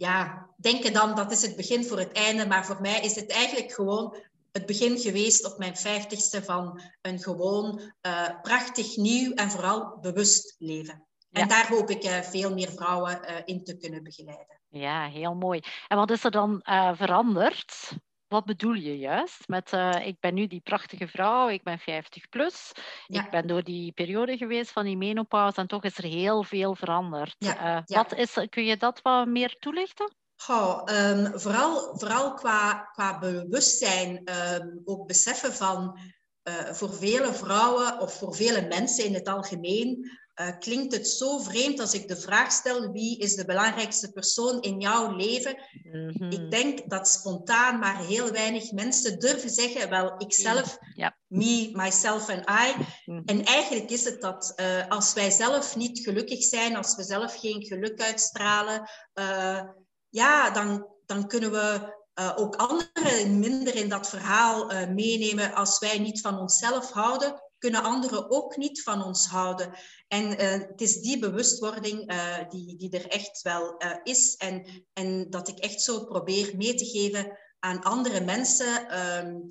ja, 0.04 0.50
denken 0.58 0.94
dan 0.94 1.16
dat 1.16 1.32
is 1.32 1.42
het 1.42 1.56
begin 1.56 1.86
voor 1.86 2.00
het 2.00 2.12
einde. 2.12 2.48
Maar 2.48 2.66
voor 2.66 2.82
mij 2.82 3.00
is 3.00 3.16
het 3.16 3.32
eigenlijk 3.32 3.72
gewoon 3.72 4.16
het 4.52 4.66
begin 4.66 4.98
geweest 4.98 5.52
op 5.52 5.58
mijn 5.58 5.76
vijftigste 5.76 6.44
van 6.44 6.82
een 7.02 7.20
gewoon 7.20 7.82
uh, 8.02 8.42
prachtig 8.42 8.98
nieuw 8.98 9.34
en 9.34 9.52
vooral 9.52 9.98
bewust 10.02 10.56
leven. 10.58 11.08
En 11.32 11.48
daar 11.48 11.68
hoop 11.68 11.90
ik 11.90 12.04
uh, 12.04 12.20
veel 12.20 12.54
meer 12.54 12.72
vrouwen 12.72 13.20
uh, 13.22 13.36
in 13.46 13.64
te 13.64 13.78
kunnen 13.78 14.04
begeleiden. 14.04 14.60
Ja, 14.70 15.08
heel 15.08 15.36
mooi. 15.36 15.62
En 15.88 15.98
wat 15.98 16.12
is 16.12 16.24
er 16.24 16.32
dan 16.32 16.62
veranderd 16.96 17.94
wat 18.34 18.46
bedoel 18.46 18.74
je 18.74 18.98
juist 18.98 19.48
met 19.48 19.72
uh, 19.72 20.08
ik 20.08 20.20
ben 20.20 20.34
nu 20.34 20.48
die 20.48 20.62
prachtige 20.62 21.08
vrouw, 21.08 21.50
ik 21.50 21.64
ben 21.64 21.80
50 21.80 22.30
plus, 22.30 22.72
ik 23.08 23.30
ben 23.30 23.48
door 23.48 23.64
die 23.64 23.92
periode 23.92 24.38
geweest 24.38 24.72
van 24.72 24.84
die 24.84 24.98
menopauze 24.98 25.60
en 25.60 25.68
toch 25.68 25.84
is 25.84 25.98
er 25.98 26.04
heel 26.04 26.44
veel 26.44 26.76
veranderd. 26.76 27.36
Ja, 27.38 27.78
uh, 27.78 27.82
Wat 27.86 28.14
is, 28.14 28.38
kun 28.50 28.64
je 28.64 28.78
dat 28.78 29.02
wat 29.02 29.28
meer 29.28 29.56
toelichten? 29.60 30.16
Oh, 30.48 30.84
um, 30.86 31.40
vooral, 31.40 31.98
vooral 31.98 32.34
qua, 32.34 32.90
qua 32.94 33.20
bewustzijn, 33.20 34.30
um, 34.54 34.82
ook 34.86 35.08
beseffen 35.08 35.54
van 35.54 36.00
uh, 36.44 36.74
voor 36.74 36.94
vele 36.94 37.34
vrouwen 37.34 38.00
of 38.00 38.18
voor 38.18 38.36
vele 38.36 38.68
mensen 38.68 39.06
in 39.06 39.14
het 39.14 39.28
algemeen 39.28 40.12
uh, 40.42 40.58
klinkt 40.60 40.94
het 40.94 41.08
zo 41.08 41.38
vreemd 41.38 41.80
als 41.80 41.94
ik 41.94 42.08
de 42.08 42.16
vraag 42.16 42.52
stel 42.52 42.92
wie 42.92 43.18
is 43.18 43.36
de 43.36 43.46
belangrijkste 43.46 44.12
persoon 44.12 44.62
in 44.62 44.80
jouw 44.80 45.16
leven. 45.16 45.62
Mm 45.84 46.10
-hmm. 46.10 46.32
Ik 46.32 46.52
denk 46.52 46.90
dat 46.90 47.08
spontaan 47.08 47.80
maar 47.80 48.06
heel 48.06 48.32
weinig 48.32 48.72
mensen 48.72 49.20
durven 49.20 49.50
zeggen, 49.50 49.90
wel, 49.90 50.14
ikzelf, 50.18 50.78
ja. 50.96 51.18
me, 51.28 51.70
myself 51.74 52.30
en 52.30 52.40
I. 52.40 52.74
Mm 52.76 52.86
-hmm. 53.06 53.24
En 53.26 53.46
eigenlijk 53.46 53.90
is 53.90 54.06
het 54.06 54.22
dat 54.22 54.54
uh, 54.56 54.88
als 54.88 55.14
wij 55.14 55.32
zelf 55.32 55.76
niet 55.76 56.00
gelukkig 56.00 56.44
zijn, 56.44 56.76
als 56.76 56.96
we 56.96 57.04
zelf 57.04 57.40
geen 57.40 57.64
geluk 57.64 58.02
uitstralen, 58.02 58.90
uh, 59.14 59.62
ja, 60.10 60.50
dan, 60.50 60.88
dan 61.06 61.28
kunnen 61.28 61.52
we 61.52 61.94
uh, 62.20 62.32
ook 62.36 62.56
anderen 62.56 63.40
minder 63.40 63.76
in 63.76 63.90
dat 63.90 64.10
verhaal 64.10 64.72
uh, 64.72 64.88
meenemen. 64.88 65.54
Als 65.54 65.80
wij 65.80 66.00
niet 66.00 66.22
van 66.22 66.40
onszelf 66.40 66.92
houden, 66.92 67.43
kunnen 67.64 67.84
anderen 67.84 68.32
ook 68.32 68.58
niet 68.58 68.84
van 68.84 69.04
ons 69.04 69.28
houden. 69.28 69.74
En 70.08 70.26
uh, 70.32 70.52
het 70.52 70.82
is 70.82 71.02
die 71.02 71.20
bewustwording 71.20 72.14
die, 72.50 72.78
die 72.78 72.90
er 72.90 73.08
echt 73.08 73.42
wel 73.42 73.78
is. 74.04 74.36
En, 74.36 74.86
en 74.94 75.30
dat 75.30 75.48
ik 75.48 75.58
echt 75.58 75.82
zo 75.82 76.06
probeer 76.06 76.58
mee 76.58 76.76
te 76.76 76.86
geven 76.86 77.38
aan 77.60 77.84
andere 77.84 78.22
mensen. 78.22 79.00
Um, 79.00 79.50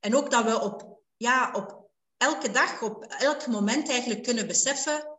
en 0.00 0.16
ook 0.16 0.30
dat 0.30 0.44
we 0.44 0.60
op, 0.60 1.02
ja, 1.16 1.50
op 1.52 1.90
elke 2.16 2.50
dag, 2.50 2.82
op 2.82 3.04
elk 3.04 3.46
moment 3.46 3.88
eigenlijk 3.88 4.22
kunnen 4.22 4.46
beseffen 4.46 5.18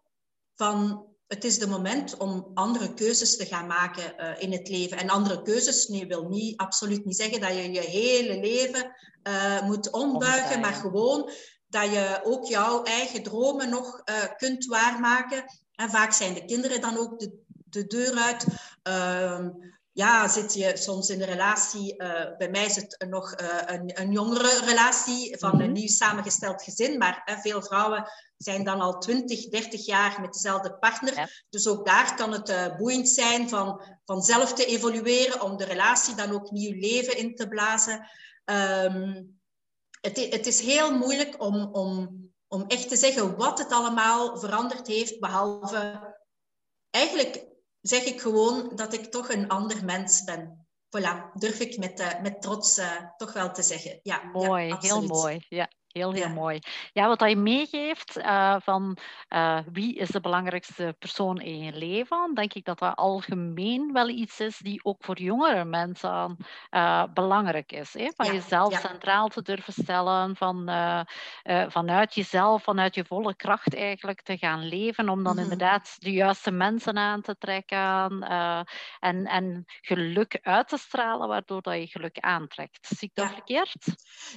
van 0.55 1.05
het 1.27 1.43
is 1.43 1.59
de 1.59 1.67
moment 1.67 2.17
om 2.17 2.51
andere 2.53 2.93
keuzes 2.93 3.37
te 3.37 3.45
gaan 3.45 3.67
maken 3.67 4.13
uh, 4.17 4.41
in 4.41 4.51
het 4.51 4.69
leven. 4.69 4.97
En 4.97 5.09
andere 5.09 5.41
keuzes 5.41 5.87
nee, 5.87 6.07
wil 6.07 6.27
niet, 6.27 6.57
absoluut 6.57 7.05
niet 7.05 7.15
zeggen 7.15 7.41
dat 7.41 7.55
je 7.55 7.71
je 7.71 7.79
hele 7.79 8.39
leven 8.39 8.95
uh, 9.27 9.61
moet 9.61 9.91
ombuigen, 9.91 10.59
maar 10.59 10.73
gewoon 10.73 11.29
dat 11.71 11.91
je 11.91 12.19
ook 12.23 12.45
jouw 12.45 12.83
eigen 12.83 13.23
dromen 13.23 13.69
nog 13.69 14.01
uh, 14.05 14.15
kunt 14.37 14.65
waarmaken. 14.65 15.43
En 15.75 15.89
vaak 15.89 16.13
zijn 16.13 16.33
de 16.33 16.45
kinderen 16.45 16.81
dan 16.81 16.97
ook 16.97 17.19
de, 17.19 17.39
de 17.47 17.87
deur 17.87 18.15
uit. 18.15 18.45
Ehm, 18.83 19.49
ja, 19.91 20.27
zit 20.27 20.53
je 20.53 20.77
soms 20.77 21.09
in 21.09 21.21
een 21.21 21.27
relatie, 21.27 21.95
uh, 21.97 22.37
bij 22.37 22.49
mij 22.49 22.65
is 22.65 22.75
het 22.75 23.05
nog 23.09 23.41
uh, 23.41 23.47
een, 23.65 24.01
een 24.01 24.11
jongere 24.11 24.59
relatie 24.65 25.37
van 25.37 25.51
een 25.51 25.69
mhm. 25.69 25.71
nieuw 25.71 25.87
samengesteld 25.87 26.63
gezin, 26.63 26.97
maar 26.97 27.21
uh, 27.25 27.39
veel 27.39 27.61
vrouwen 27.61 28.11
zijn 28.37 28.63
dan 28.63 28.81
al 28.81 28.99
20, 28.99 29.49
30 29.49 29.85
jaar 29.85 30.21
met 30.21 30.33
dezelfde 30.33 30.73
partner. 30.73 31.15
Ja. 31.15 31.27
Dus 31.49 31.67
ook 31.67 31.85
daar 31.85 32.15
kan 32.15 32.31
het 32.31 32.77
boeiend 32.77 33.09
zijn 33.09 33.49
van, 33.49 33.81
van 34.05 34.21
zelf 34.21 34.53
te 34.53 34.65
evolueren, 34.65 35.41
om 35.41 35.57
de 35.57 35.65
relatie 35.65 36.15
dan 36.15 36.31
ook 36.31 36.51
nieuw 36.51 36.79
leven 36.79 37.17
in 37.17 37.35
te 37.35 37.47
blazen. 37.47 38.07
Um, 38.45 39.40
het, 40.01 40.17
het, 40.17 40.47
is 40.47 40.59
heel 40.61 40.97
moeilijk 40.97 41.41
om, 41.41 41.69
om, 41.73 42.21
om 42.47 42.63
echt 42.67 42.89
te 42.89 42.95
zeggen 42.95 43.37
wat 43.37 43.59
het 43.59 43.71
allemaal 43.71 44.37
veranderd 44.37 44.87
heeft, 44.87 45.19
behalve 45.19 46.15
eigenlijk 46.89 47.45
zeg 47.81 48.03
ik 48.03 48.21
gewoon 48.21 48.71
dat 48.75 48.93
ik 48.93 49.05
toch 49.05 49.29
een 49.29 49.47
ander 49.47 49.85
mens 49.85 50.23
ben. 50.23 50.65
Voilà, 50.97 51.33
durf 51.33 51.59
ik 51.59 51.77
met, 51.77 51.99
uh, 51.99 52.21
met 52.21 52.41
trots 52.41 52.77
uh, 52.77 53.09
toch 53.17 53.33
wel 53.33 53.51
te 53.51 53.61
zeggen. 53.61 53.99
Ja, 54.03 54.23
mooi, 54.23 54.67
ja, 54.67 54.77
heel 54.79 55.05
mooi. 55.05 55.45
Ja. 55.49 55.69
Heel, 55.91 56.11
heel 56.11 56.27
ja. 56.27 56.33
mooi. 56.33 56.59
Ja, 56.93 57.07
wat 57.07 57.29
je 57.29 57.35
meegeeft 57.35 58.17
uh, 58.17 58.55
van 58.59 58.97
uh, 59.29 59.59
wie 59.71 59.95
is 59.95 60.09
de 60.09 60.19
belangrijkste 60.19 60.95
persoon 60.99 61.41
in 61.41 61.59
je 61.59 61.73
leven, 61.73 62.31
denk 62.33 62.53
ik 62.53 62.65
dat 62.65 62.79
dat 62.79 62.95
algemeen 62.95 63.93
wel 63.93 64.09
iets 64.09 64.39
is 64.39 64.57
die 64.57 64.83
ook 64.83 65.03
voor 65.03 65.19
jongere 65.19 65.65
mensen 65.65 66.37
uh, 66.71 67.03
belangrijk 67.13 67.71
is. 67.71 67.93
Hè? 67.93 68.09
Van 68.15 68.25
ja. 68.25 68.31
jezelf 68.31 68.71
ja. 68.71 68.79
centraal 68.79 69.27
te 69.27 69.41
durven 69.41 69.73
stellen, 69.73 70.35
van, 70.35 70.69
vanuit 71.67 72.13
jezelf, 72.13 72.63
vanuit 72.63 72.95
je 72.95 73.05
volle 73.05 73.35
kracht 73.35 73.75
eigenlijk 73.75 74.21
te 74.21 74.37
gaan 74.37 74.67
leven, 74.67 75.09
om 75.09 75.23
dan 75.23 75.31
mm 75.33 75.39
-hmm. 75.39 75.51
inderdaad 75.51 75.95
de 75.99 76.11
juiste 76.11 76.51
mensen 76.51 76.97
aan 76.97 77.21
te 77.21 77.37
trekken 77.37 78.21
en, 78.99 79.25
en 79.25 79.65
geluk 79.81 80.39
uit 80.41 80.67
te 80.67 80.77
stralen, 80.77 81.27
waardoor 81.27 81.61
dat 81.61 81.73
je 81.73 81.87
geluk 81.87 82.19
aantrekt. 82.19 82.87
Zie 82.87 83.07
ik 83.07 83.15
dat 83.15 83.31
verkeerd? 83.31 83.85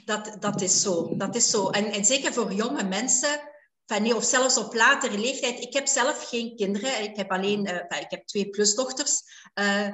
Dat, 0.04 0.36
dat 0.40 0.60
is 0.60 0.82
zo. 0.82 1.16
Dat 1.16 1.34
is 1.34 1.43
zo. 1.50 1.70
En, 1.70 1.92
en 1.92 2.04
zeker 2.04 2.32
voor 2.32 2.52
jonge 2.52 2.84
mensen, 2.84 3.52
van, 3.86 4.02
nee, 4.02 4.16
of 4.16 4.24
zelfs 4.24 4.56
op 4.56 4.74
latere 4.74 5.18
leeftijd. 5.18 5.60
Ik 5.60 5.72
heb 5.72 5.86
zelf 5.86 6.28
geen 6.28 6.56
kinderen. 6.56 7.02
Ik 7.02 7.16
heb 7.16 7.30
alleen 7.30 7.66
uh, 7.66 8.00
ik 8.00 8.10
heb 8.10 8.26
twee 8.26 8.50
plusdochters. 8.50 9.22
Uh, 9.54 9.88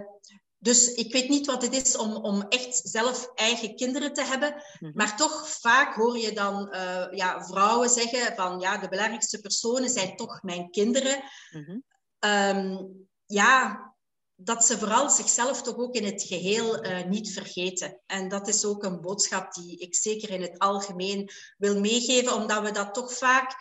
dus 0.59 0.95
ik 0.95 1.13
weet 1.13 1.29
niet 1.29 1.47
wat 1.47 1.63
het 1.63 1.75
is 1.75 1.97
om, 1.97 2.17
om 2.17 2.43
echt 2.49 2.81
zelf 2.83 3.31
eigen 3.35 3.77
kinderen 3.77 4.13
te 4.13 4.25
hebben. 4.25 4.53
Mm 4.53 4.63
-hmm. 4.79 4.91
Maar 4.95 5.17
toch 5.17 5.49
vaak 5.49 5.95
hoor 5.95 6.19
je 6.19 6.33
dan 6.33 6.75
uh, 6.75 7.07
ja, 7.11 7.45
vrouwen 7.45 7.89
zeggen 7.89 8.35
van 8.35 8.61
ja, 8.61 8.79
de 8.79 8.89
belangrijkste 8.89 9.41
personen 9.41 9.91
zijn 9.91 10.17
toch 10.17 10.43
mijn 10.43 10.71
kinderen. 10.71 11.23
Mm 11.51 11.65
-hmm. 11.65 11.85
um, 12.31 13.09
ja, 13.27 13.89
dat 14.43 14.65
ze 14.65 14.79
vooral 14.79 15.11
zichzelf 15.11 15.63
toch 15.63 15.77
ook 15.77 15.95
in 15.95 16.05
het 16.05 16.23
geheel 16.23 16.85
uh, 16.85 17.05
niet 17.05 17.33
vergeten. 17.33 18.01
En 18.07 18.29
dat 18.29 18.49
is 18.49 18.65
ook 18.65 18.85
een 18.85 19.01
boodschap 19.01 19.55
die 19.55 19.77
ik 19.79 19.95
zeker 19.95 20.31
in 20.31 20.43
het 20.43 20.59
algemeen 20.59 21.31
wil 21.59 21.81
meegeven, 21.81 22.35
omdat 22.35 22.63
we 22.63 22.71
dat 22.71 22.95
toch 22.95 23.13
vaak, 23.13 23.55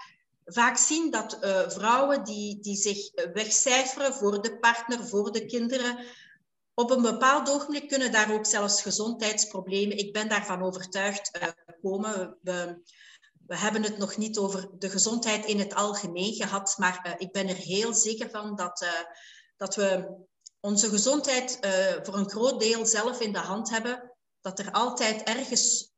vaak 0.46 0.78
zien 0.78 1.12
dat 1.12 1.38
uh, 1.42 1.70
vrouwen 1.70 2.24
die, 2.24 2.60
die 2.60 2.76
zich 2.76 3.12
wegcijferen 3.34 4.14
voor 4.14 4.42
de 4.42 4.60
partner, 4.60 5.08
voor 5.08 5.32
de 5.32 5.46
kinderen, 5.46 6.06
op 6.74 6.92
een 6.92 7.02
bepaald 7.02 7.50
ogenblik 7.50 7.88
kunnen 7.88 8.12
daar 8.12 8.34
ook 8.34 8.46
zelfs 8.46 8.82
gezondheidsproblemen, 8.82 9.98
ik 9.98 10.14
ben 10.14 10.30
daarvan 10.30 10.64
overtuigd, 10.64 11.40
uh, 11.42 11.48
komen. 11.82 12.38
We, 12.42 12.82
we 13.48 13.58
hebben 13.58 13.84
het 13.84 13.98
nog 13.98 14.18
niet 14.18 14.38
over 14.38 14.70
de 14.78 14.90
gezondheid 14.90 15.46
in 15.46 15.60
het 15.60 15.76
algemeen 15.76 16.34
gehad, 16.34 16.76
maar 16.78 17.16
ik 17.18 17.32
ben 17.32 17.48
er 17.48 17.56
heel 17.56 17.94
zeker 17.94 18.30
van 18.30 18.56
dat, 18.56 18.86
dat 19.58 19.76
we 19.76 20.18
onze 20.60 20.90
gezondheid 20.90 21.58
uh, 21.62 22.04
voor 22.04 22.16
een 22.16 22.30
groot 22.30 22.60
deel 22.60 22.86
zelf 22.86 23.20
in 23.22 23.34
de 23.34 23.40
hand 23.40 23.70
hebben, 23.70 24.18
dat 24.42 24.60
er 24.60 24.72
altijd 24.72 25.24
ergens 25.24 25.94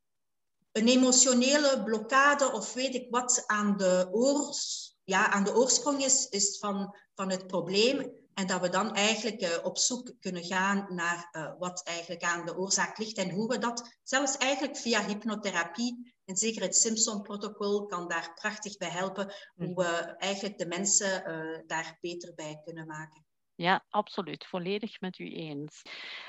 een 0.72 0.88
emotionele 0.88 1.82
blokkade 1.82 2.52
of 2.52 2.72
weet 2.72 2.94
ik 2.94 3.06
wat 3.10 3.42
aan 3.46 3.76
de, 3.76 4.08
oors, 4.12 4.94
ja, 5.04 5.30
aan 5.30 5.44
de 5.44 5.54
oorsprong 5.54 6.04
is, 6.04 6.28
is 6.28 6.58
van, 6.58 6.96
van 7.14 7.30
het 7.30 7.46
probleem. 7.46 8.20
En 8.34 8.46
dat 8.46 8.60
we 8.60 8.68
dan 8.68 8.94
eigenlijk 8.94 9.42
uh, 9.42 9.48
op 9.62 9.78
zoek 9.78 10.12
kunnen 10.20 10.44
gaan 10.44 10.86
naar 10.88 11.28
uh, 11.32 11.52
wat 11.58 11.82
eigenlijk 11.84 12.22
aan 12.22 12.46
de 12.46 12.56
oorzaak 12.56 12.98
ligt 12.98 13.16
en 13.16 13.30
hoe 13.30 13.48
we 13.48 13.58
dat, 13.58 13.96
zelfs 14.02 14.36
eigenlijk 14.36 14.76
via 14.76 15.06
hypnotherapie, 15.06 16.14
en 16.24 16.36
zeker 16.36 16.62
het 16.62 16.76
Simpson-protocol 16.76 17.86
kan 17.86 18.08
daar 18.08 18.32
prachtig 18.34 18.76
bij 18.76 18.88
helpen, 18.88 19.34
hoe 19.54 19.74
we 19.74 20.14
eigenlijk 20.18 20.58
de 20.58 20.66
mensen 20.66 21.22
daar 21.66 21.98
beter 22.00 22.34
bij 22.34 22.60
kunnen 22.64 22.86
maken. 22.86 23.24
Ja, 23.62 23.84
absoluut. 23.90 24.46
Volledig 24.46 25.00
met 25.00 25.18
u 25.18 25.32
eens. 25.32 25.82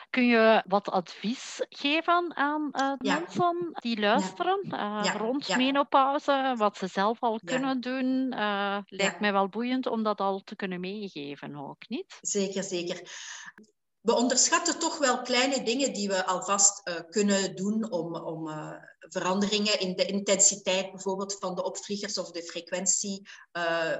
Kun 0.09 0.27
je 0.27 0.63
wat 0.67 0.89
advies 0.89 1.65
geven 1.69 2.35
aan 2.35 2.61
uh, 2.61 2.93
ja. 2.97 3.19
mensen 3.19 3.71
die 3.73 3.99
luisteren 3.99 4.59
ja. 4.67 4.99
Uh, 4.99 5.03
ja. 5.03 5.17
rond 5.17 5.55
menopauze, 5.55 6.53
wat 6.57 6.77
ze 6.77 6.87
zelf 6.87 7.21
al 7.21 7.39
kunnen 7.43 7.81
doen? 7.81 8.33
Uh, 8.33 8.77
lijkt 8.85 9.19
mij 9.19 9.31
wel 9.31 9.49
boeiend 9.49 9.87
om 9.87 10.03
dat 10.03 10.19
al 10.19 10.41
te 10.43 10.55
kunnen 10.55 10.79
meegeven 10.79 11.55
ook, 11.55 11.89
niet? 11.89 12.17
Zeker, 12.21 12.63
zeker. 12.63 13.01
We 14.01 14.15
onderschatten 14.15 14.79
toch 14.79 14.97
wel 14.97 15.21
kleine 15.21 15.63
dingen 15.63 15.93
die 15.93 16.07
we 16.07 16.25
alvast 16.25 17.05
kunnen 17.09 17.55
doen 17.55 17.91
om, 17.91 18.15
om 18.15 18.49
veranderingen 18.99 19.79
in 19.79 19.95
de 19.95 20.05
intensiteit 20.05 20.91
bijvoorbeeld 20.91 21.37
van 21.39 21.55
de 21.55 21.63
opvliegers 21.63 22.17
of 22.17 22.31
de 22.31 22.43
frequentie, 22.43 23.27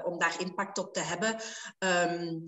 om 0.04 0.20
daar 0.20 0.36
impact 0.40 0.78
op 0.78 0.94
te 0.94 1.00
hebben. 1.00 1.40
Um, 1.80 2.44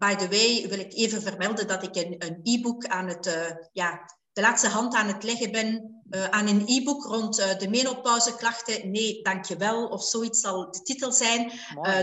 By 0.00 0.14
the 0.14 0.28
way, 0.28 0.68
wil 0.68 0.78
ik 0.78 0.94
even 0.94 1.22
vermelden 1.22 1.66
dat 1.66 1.82
ik 1.82 1.96
een 1.96 2.40
e-book 2.42 2.86
aan 2.86 3.08
het, 3.08 3.26
uh, 3.26 3.50
ja, 3.72 4.14
de 4.32 4.40
laatste 4.40 4.68
hand 4.68 4.94
aan 4.94 5.06
het 5.06 5.22
leggen 5.22 5.50
ben 5.50 6.02
uh, 6.10 6.24
aan 6.24 6.48
een 6.48 6.62
e-book 6.66 7.04
rond 7.04 7.38
uh, 7.38 7.58
de 7.58 7.68
menopauzeklachten. 7.68 8.90
Nee, 8.90 9.22
dankjewel. 9.22 9.86
Of 9.86 10.04
zoiets 10.04 10.40
zal 10.40 10.70
de 10.70 10.82
titel 10.82 11.12
zijn. 11.12 11.52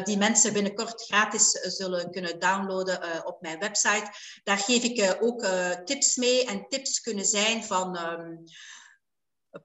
die 0.03 0.17
mensen 0.17 0.53
binnenkort 0.53 1.01
gratis 1.01 1.51
zullen 1.51 2.11
kunnen 2.11 2.39
downloaden 2.39 3.25
op 3.25 3.41
mijn 3.41 3.59
website. 3.59 4.11
Daar 4.43 4.57
geef 4.57 4.83
ik 4.83 5.17
ook 5.21 5.45
tips 5.85 6.15
mee. 6.15 6.45
En 6.45 6.65
tips 6.67 7.01
kunnen 7.01 7.25
zijn 7.25 7.63
van... 7.63 7.97
Um, 7.97 8.43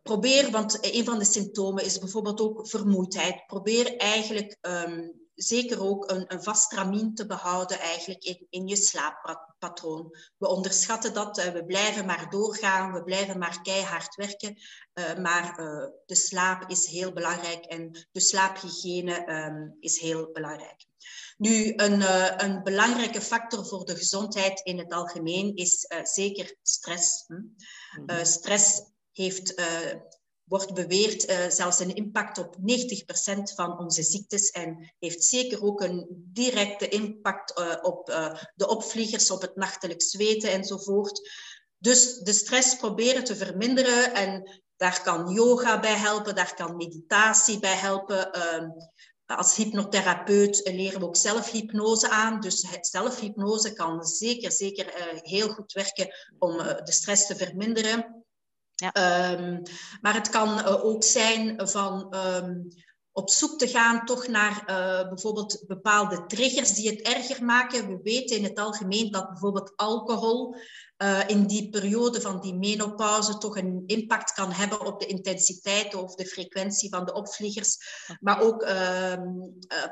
probeer, 0.02 0.50
want 0.50 0.78
een 0.80 1.04
van 1.04 1.18
de 1.18 1.24
symptomen 1.24 1.84
is 1.84 1.98
bijvoorbeeld 1.98 2.40
ook 2.40 2.68
vermoeidheid. 2.68 3.46
Probeer 3.46 3.96
eigenlijk 3.96 4.56
um, 4.60 5.21
zeker 5.42 5.82
ook 5.82 6.10
een, 6.10 6.24
een 6.32 6.42
vast 6.42 6.72
ramien 6.72 7.14
te 7.14 7.26
behouden 7.26 7.78
eigenlijk 7.78 8.24
in, 8.24 8.46
in 8.50 8.68
je 8.68 8.76
slaappatroon. 8.76 10.16
We 10.36 10.48
onderschatten 10.48 11.14
dat, 11.14 11.38
uh, 11.38 11.44
we 11.44 11.64
blijven 11.64 12.06
maar 12.06 12.30
doorgaan, 12.30 12.92
we 12.92 13.04
blijven 13.04 13.38
maar 13.38 13.62
keihard 13.62 14.14
werken. 14.14 14.56
Uh, 14.94 15.18
maar 15.18 15.60
uh, 15.60 15.88
de 16.06 16.14
slaap 16.14 16.70
is 16.70 16.86
heel 16.86 17.12
belangrijk 17.12 17.64
en 17.64 18.06
de 18.12 18.20
slaaphygiëne 18.20 19.32
um, 19.32 19.76
is 19.80 19.98
heel 19.98 20.30
belangrijk. 20.32 20.86
Nu, 21.36 21.72
een, 21.76 22.02
een, 22.44 22.62
belangrijke 22.62 23.20
factor 23.20 23.66
voor 23.66 23.84
de 23.84 23.96
gezondheid 23.96 24.60
in 24.60 24.78
het 24.78 24.92
algemeen 24.92 25.56
is 25.56 25.86
zeker 26.02 26.56
stress. 26.62 27.24
Hm? 27.26 27.34
Mm 27.34 28.24
stress 28.24 28.82
heeft 29.12 29.54
wordt 30.44 30.74
beweerd 30.74 31.30
uh, 31.30 31.48
zelfs 31.48 31.78
een 31.78 31.94
impact 31.94 32.38
op 32.38 32.56
90% 32.56 32.58
van 33.54 33.78
onze 33.78 34.02
ziektes 34.02 34.50
en 34.50 34.92
heeft 34.98 35.24
zeker 35.24 35.62
ook 35.62 35.80
een 35.80 36.06
directe 36.32 36.88
impact 36.88 37.58
uh, 37.58 37.74
op 37.82 38.08
uh, 38.08 38.34
de 38.54 38.68
opvliegers, 38.68 39.30
op 39.30 39.40
het 39.40 39.56
nachtelijk 39.56 40.02
zweten 40.02 40.50
enzovoort. 40.50 41.30
Dus 41.78 42.18
de 42.18 42.32
stress 42.32 42.76
proberen 42.76 43.24
te 43.24 43.36
verminderen 43.36 44.14
en 44.14 44.60
daar 44.76 45.02
kan 45.02 45.32
yoga 45.32 45.80
bij 45.80 45.96
helpen, 45.96 46.34
daar 46.34 46.54
kan 46.54 46.76
meditatie 46.76 47.58
bij 47.58 47.76
helpen. 47.76 48.32
Ehm, 48.32 48.68
als 49.26 49.56
hypnotherapeut 49.56 50.60
leren 50.64 51.00
we 51.00 51.06
ook 51.06 51.16
zelfhypnose 51.16 52.10
aan. 52.10 52.40
Dus 52.40 52.66
zelfhypnose 52.80 53.72
kan 53.72 54.04
zeker, 54.04 54.52
zeker 54.52 55.20
heel 55.22 55.48
goed 55.48 55.72
werken 55.72 56.14
om 56.38 56.56
de 56.56 56.92
stress 56.92 57.26
te 57.26 57.36
verminderen. 57.36 58.21
Ja. 58.82 59.32
Um, 59.32 59.62
maar 60.00 60.14
het 60.14 60.28
kan 60.28 60.58
uh, 60.58 60.84
ook 60.84 61.02
zijn 61.04 61.68
van 61.68 62.16
um, 62.16 62.68
op 63.12 63.30
zoek 63.30 63.58
te 63.58 63.68
gaan 63.68 64.04
toch 64.04 64.26
naar 64.26 64.64
uh, 64.70 65.08
bijvoorbeeld 65.08 65.64
bepaalde 65.66 66.26
triggers 66.26 66.74
die 66.74 66.90
het 66.90 67.00
erger 67.00 67.44
maken. 67.44 67.88
We 67.88 68.00
weten 68.02 68.36
in 68.36 68.44
het 68.44 68.58
algemeen 68.58 69.10
dat 69.10 69.28
bijvoorbeeld 69.28 69.72
alcohol 69.76 70.56
uh, 71.02 71.20
in 71.26 71.46
die 71.46 71.70
periode 71.70 72.20
van 72.20 72.40
die 72.40 72.54
menopauze 72.54 73.38
toch 73.38 73.56
een 73.56 73.82
impact 73.86 74.32
kan 74.32 74.52
hebben 74.52 74.86
op 74.86 75.00
de 75.00 75.06
intensiteit 75.06 75.94
of 75.94 76.14
de 76.14 76.26
frequentie 76.26 76.90
van 76.90 77.04
de 77.04 77.12
opvliegers. 77.12 77.78
Maar 78.20 78.40
ook 78.40 78.62
uh, 78.62 79.14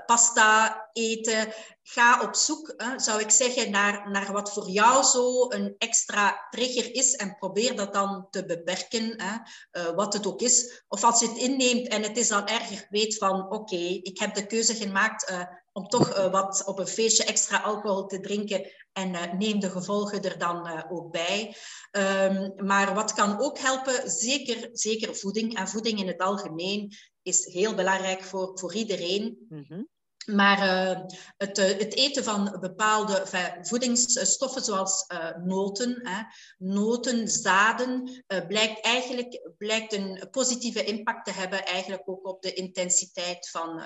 pasta 0.07 0.89
eten. 0.93 1.53
Ga 1.83 2.23
op 2.23 2.35
zoek, 2.35 2.75
zou 2.97 3.21
ik 3.21 3.31
zeggen, 3.31 3.71
naar, 3.71 4.11
naar 4.11 4.33
wat 4.33 4.53
voor 4.53 4.69
jou 4.69 5.05
zo 5.05 5.51
een 5.51 5.75
extra 5.79 6.47
trigger 6.51 6.95
is 6.95 7.15
en 7.15 7.37
probeer 7.39 7.77
dat 7.77 7.93
dan 7.93 8.27
te 8.31 8.45
beperken, 8.45 9.23
hè, 9.23 9.37
uh, 9.81 9.95
wat 9.95 10.13
het 10.13 10.27
ook 10.27 10.41
is. 10.41 10.85
Of 10.89 11.05
als 11.05 11.21
je 11.21 11.29
het 11.29 11.37
inneemt 11.37 11.89
en 11.89 12.03
het 12.03 12.17
is 12.17 12.29
dan 12.29 12.47
erger, 12.47 12.87
weet 12.91 13.19
van 13.19 13.45
oké, 13.45 13.55
okay, 13.55 14.01
ik 14.03 14.19
heb 14.19 14.35
de 14.35 14.47
keuze 14.47 14.75
gemaakt 14.75 15.33
om 15.73 15.89
toch 15.89 16.31
wat 16.31 16.65
op 16.65 16.79
een 16.79 16.87
feestje 16.87 17.25
extra 17.25 17.61
alcohol 17.61 18.07
te 18.07 18.21
drinken 18.21 18.71
en 18.93 19.15
uh, 19.15 19.33
neem 19.33 19.61
de 19.61 19.71
gevolgen 19.71 20.23
er 20.23 20.39
dan 20.39 20.67
uh, 20.67 20.83
ook 20.89 21.13
bij. 21.13 21.57
Um, 21.93 22.53
maar 22.57 22.95
wat 22.95 23.13
kan 23.13 23.41
ook 23.41 23.59
helpen, 23.59 24.11
zeker, 24.11 24.69
zeker 24.73 25.17
voeding. 25.17 25.57
En 25.57 25.69
voeding 25.69 25.99
in 25.99 26.07
het 26.07 26.21
algemeen 26.21 26.95
is 27.23 27.45
heel 27.45 27.75
belangrijk 27.75 28.23
voor, 28.23 28.59
voor 28.59 28.75
iedereen. 28.75 29.47
Mm 29.49 29.65
-hmm. 29.69 29.89
Maar 30.27 30.59
uh, 30.59 31.05
het, 31.37 31.57
het, 31.57 31.95
eten 31.95 32.25
van 32.25 32.57
bepaalde 32.61 33.27
voedingsstoffen 33.63 34.63
zoals 34.63 35.07
noten, 35.45 36.09
hè, 36.09 36.23
noten, 36.59 37.29
zaden, 37.29 38.25
blijkt 38.49 38.85
eigenlijk 38.85 39.51
blijkt 39.59 39.93
een 39.93 40.29
positieve 40.31 40.85
impact 40.85 41.25
te 41.25 41.33
hebben 41.33 41.65
eigenlijk 41.65 42.03
ook 42.05 42.27
op 42.27 42.43
de 42.43 42.53
intensiteit 42.53 43.49
van, 43.51 43.83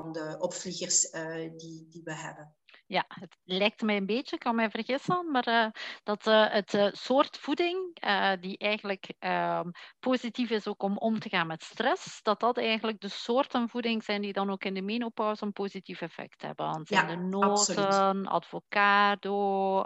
van 0.00 0.12
de 0.12 0.36
opvliegers 0.38 1.10
die, 1.56 1.86
die 1.90 2.00
we 2.04 2.14
hebben. 2.14 2.54
Ja, 2.86 3.04
het 3.08 3.36
lijkt 3.44 3.82
mij 3.82 3.96
een 3.96 4.06
beetje, 4.06 4.34
ik 4.34 4.42
kan 4.42 4.54
mij 4.54 4.70
vergissen, 4.70 5.30
maar 5.30 5.48
uh, 5.48 5.66
dat 6.02 6.26
uh, 6.26 6.50
het 6.50 6.74
uh, 6.74 6.88
soort 6.92 7.36
voeding 7.36 7.98
die 8.40 8.58
eigenlijk 8.58 9.14
ehm, 9.18 9.70
positief 10.00 10.50
is 10.50 10.66
ook 10.66 10.82
om 10.82 10.98
om 10.98 11.18
te 11.18 11.28
gaan 11.28 11.46
met 11.46 11.62
stress, 11.62 12.22
dat 12.22 12.40
dat 12.40 12.58
eigenlijk 12.58 13.00
de 13.00 13.08
soorten 13.08 13.68
voeding 13.68 14.04
zijn 14.04 14.22
die 14.22 14.32
dan 14.32 14.50
ook 14.50 14.64
in 14.64 14.74
de 14.74 14.82
menopauze 14.82 15.44
een 15.44 15.52
positief 15.52 16.00
effect 16.00 16.42
hebben. 16.42 16.72
Dan 16.72 16.86
zijn 16.86 17.08
ja, 17.08 17.14
de 17.14 17.22
noten, 17.22 18.26
absoluut. 18.26 18.28
avocado, 18.28 19.84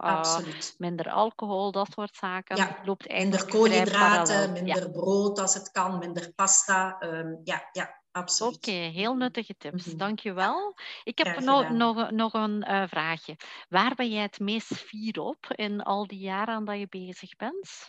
minder 0.78 1.10
alcohol, 1.10 1.72
dat 1.72 1.88
soort 1.92 2.16
zaken. 2.16 2.56
Ja, 2.56 2.78
loopt 2.84 3.08
minder 3.08 3.46
koolhydraten, 3.46 4.52
minder 4.52 4.82
ja. 4.82 4.88
brood 4.88 5.38
als 5.38 5.54
het 5.54 5.70
kan, 5.70 5.98
minder 5.98 6.32
pasta. 6.34 7.02
Um, 7.02 7.40
ja, 7.44 7.68
ja, 7.72 8.02
Absoluut. 8.18 8.56
Oké, 8.56 8.68
okay, 8.68 8.90
heel 8.90 9.14
nuttige 9.14 9.54
tips. 9.58 9.84
Mm 9.84 9.90
-hmm. 9.90 9.98
Dankjewel. 9.98 10.76
Ik 11.04 11.18
heb 11.18 11.40
nog, 11.40 11.70
nog, 11.70 12.10
nog 12.10 12.32
een 12.32 12.64
uh, 12.68 12.88
vraagje. 12.88 13.36
Waar 13.68 13.94
ben 13.94 14.10
jij 14.10 14.22
het 14.22 14.38
meest 14.38 14.74
fier 14.76 15.20
op 15.20 15.46
in 15.54 15.82
al 15.82 16.06
die 16.06 16.18
jaren 16.18 16.64
dat 16.64 16.78
je 16.78 16.86
bezig 16.88 17.36
bent? 17.36 17.88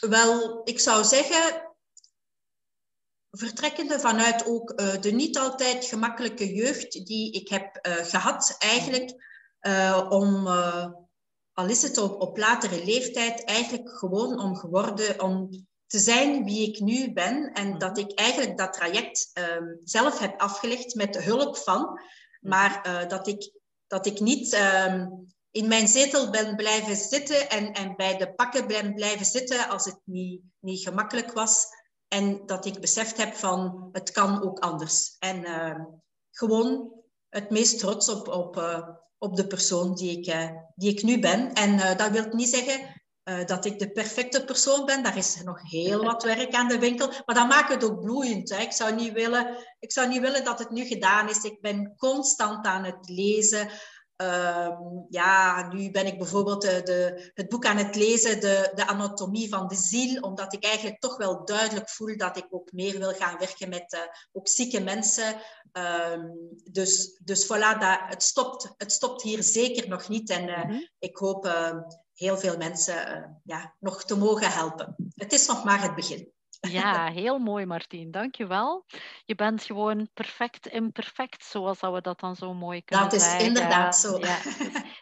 Wel, 0.00 0.60
ik 0.64 0.80
zou 0.80 1.04
zeggen, 1.04 1.74
vertrekkende 3.30 4.00
vanuit 4.00 4.46
ook 4.46 4.80
uh, 4.80 5.00
de 5.00 5.10
niet 5.10 5.38
altijd 5.38 5.84
gemakkelijke 5.84 6.54
jeugd 6.54 7.06
die 7.06 7.32
ik 7.32 7.48
heb 7.48 7.86
uh, 7.86 7.92
gehad, 7.94 8.56
eigenlijk 8.58 9.32
om, 10.08 10.46
al 11.52 11.68
is 11.68 11.82
het 11.82 11.98
op, 11.98 12.20
op 12.20 12.36
latere 12.36 12.84
leeftijd, 12.84 13.44
eigenlijk 13.44 13.98
gewoon 13.98 14.40
om 14.40 14.56
geworden, 14.56 15.22
om 15.22 15.66
te 15.94 16.00
zijn 16.00 16.44
wie 16.44 16.68
ik 16.68 16.80
nu 16.80 17.12
ben 17.12 17.52
en 17.52 17.68
mhm. 17.68 17.78
dat 17.78 17.98
ik 17.98 18.12
eigenlijk 18.18 18.58
dat 18.58 18.72
traject 18.72 19.30
um, 19.58 19.80
zelf 19.84 20.18
heb 20.18 20.40
afgelegd 20.40 20.94
met 20.94 21.12
de 21.12 21.22
hulp 21.22 21.56
van, 21.56 21.80
mhm. 21.80 21.98
maar 22.40 22.86
uh, 22.86 23.08
dat, 23.08 23.26
ik, 23.26 23.52
dat 23.86 24.06
ik 24.06 24.20
niet 24.20 24.54
um, 24.88 25.26
in 25.50 25.68
mijn 25.68 25.88
zetel 25.88 26.30
ben 26.30 26.56
blijven 26.56 26.96
zitten 26.96 27.50
en, 27.50 27.72
en 27.72 27.96
bij 27.96 28.16
de 28.16 28.34
pakken 28.34 28.66
ben 28.66 28.94
blijven 28.94 29.26
zitten 29.26 29.68
als 29.68 29.84
het 29.84 30.00
niet, 30.04 30.42
niet 30.60 30.82
gemakkelijk 30.82 31.32
was. 31.32 31.66
En 32.08 32.46
dat 32.46 32.64
ik 32.64 32.80
beseft 32.80 33.16
heb 33.16 33.34
van 33.34 33.88
het 33.92 34.10
kan 34.10 34.42
ook 34.42 34.58
anders. 34.58 35.16
En 35.18 35.40
uh, 35.44 35.84
gewoon 36.30 36.92
het 37.28 37.50
meest 37.50 37.78
trots 37.78 38.08
op, 38.08 38.28
op, 38.28 38.56
uh, 38.56 38.88
op 39.18 39.36
de 39.36 39.46
persoon 39.46 39.94
die 39.94 40.18
ik, 40.18 40.34
uh, 40.34 40.50
die 40.74 40.90
ik 40.90 41.02
nu 41.02 41.18
ben. 41.18 41.52
En 41.52 41.96
dat 41.96 42.10
wil 42.10 42.26
niet 42.30 42.48
zeggen 42.48 42.93
uh, 43.24 43.44
dat 43.44 43.64
ik 43.64 43.78
de 43.78 43.90
perfecte 43.90 44.44
persoon 44.44 44.84
ben. 44.84 45.02
Daar 45.02 45.16
is 45.16 45.42
nog 45.42 45.70
heel 45.70 46.04
wat 46.04 46.22
werk 46.22 46.54
aan 46.54 46.68
de 46.68 46.78
winkel. 46.78 47.08
Maar 47.26 47.34
dat 47.34 47.48
maakt 47.48 47.72
het 47.72 47.84
ook 47.84 48.00
bloeiend. 48.00 48.48
Hè. 48.48 48.62
Ik, 48.62 48.72
zou 48.72 48.94
niet 48.94 49.12
willen, 49.12 49.56
ik 49.78 49.92
zou 49.92 50.08
niet 50.08 50.20
willen 50.20 50.44
dat 50.44 50.58
het 50.58 50.70
nu 50.70 50.84
gedaan 50.84 51.28
is. 51.28 51.42
Ik 51.42 51.60
ben 51.60 51.94
constant 51.96 52.66
aan 52.66 52.84
het 52.84 53.08
lezen. 53.08 53.68
Um, 54.16 55.06
ja, 55.08 55.68
nu 55.72 55.90
ben 55.90 56.06
ik 56.06 56.18
bijvoorbeeld 56.18 56.62
de, 56.62 56.82
de, 56.82 57.30
het 57.34 57.48
boek 57.48 57.66
aan 57.66 57.76
het 57.76 57.96
lezen, 57.96 58.40
de, 58.40 58.72
de 58.74 58.86
anatomie 58.86 59.48
van 59.48 59.68
de 59.68 59.74
ziel, 59.74 60.20
omdat 60.20 60.52
ik 60.52 60.64
eigenlijk 60.64 61.00
toch 61.00 61.16
wel 61.16 61.44
duidelijk 61.44 61.88
voel 61.88 62.16
dat 62.16 62.36
ik 62.36 62.46
ook 62.50 62.72
meer 62.72 62.98
wil 62.98 63.12
gaan 63.12 63.38
werken 63.38 63.68
met 63.68 63.92
uh, 63.92 64.00
ook 64.32 64.48
zieke 64.48 64.80
mensen. 64.80 65.34
Um, 66.12 66.32
dus, 66.70 67.20
dus 67.24 67.44
voilà, 67.44 67.78
dat, 67.78 67.98
het, 68.06 68.22
stopt, 68.22 68.74
het 68.76 68.92
stopt 68.92 69.22
hier 69.22 69.42
zeker 69.42 69.88
nog 69.88 70.08
niet. 70.08 70.30
En 70.30 70.48
uh, 70.48 70.64
mm 70.64 70.70
-hmm. 70.70 70.88
ik 70.98 71.16
hoop 71.16 71.46
uh, 71.46 71.76
heel 72.14 72.38
veel 72.38 72.56
mensen 72.56 73.16
uh, 73.16 73.24
ja, 73.44 73.74
nog 73.80 74.04
te 74.04 74.16
mogen 74.16 74.50
helpen. 74.50 74.94
Het 75.14 75.32
is 75.32 75.46
nog 75.46 75.64
maar 75.64 75.82
het 75.82 75.94
begin. 75.94 76.32
Ja, 76.70 77.10
heel 77.10 77.38
mooi 77.38 77.66
Martien, 77.66 78.10
dankjewel. 78.10 78.84
Je 79.24 79.34
bent 79.34 79.62
gewoon 79.62 80.08
perfect 80.14 80.66
imperfect, 80.66 81.44
zoals 81.44 81.80
we 81.80 82.00
dat 82.00 82.20
dan 82.20 82.36
zo 82.36 82.54
mooi 82.54 82.82
kunnen 82.84 83.04
Dat 83.04 83.14
is 83.14 83.24
zeggen. 83.24 83.46
inderdaad 83.46 83.96
zo. 83.96 84.18
Ja, 84.18 84.38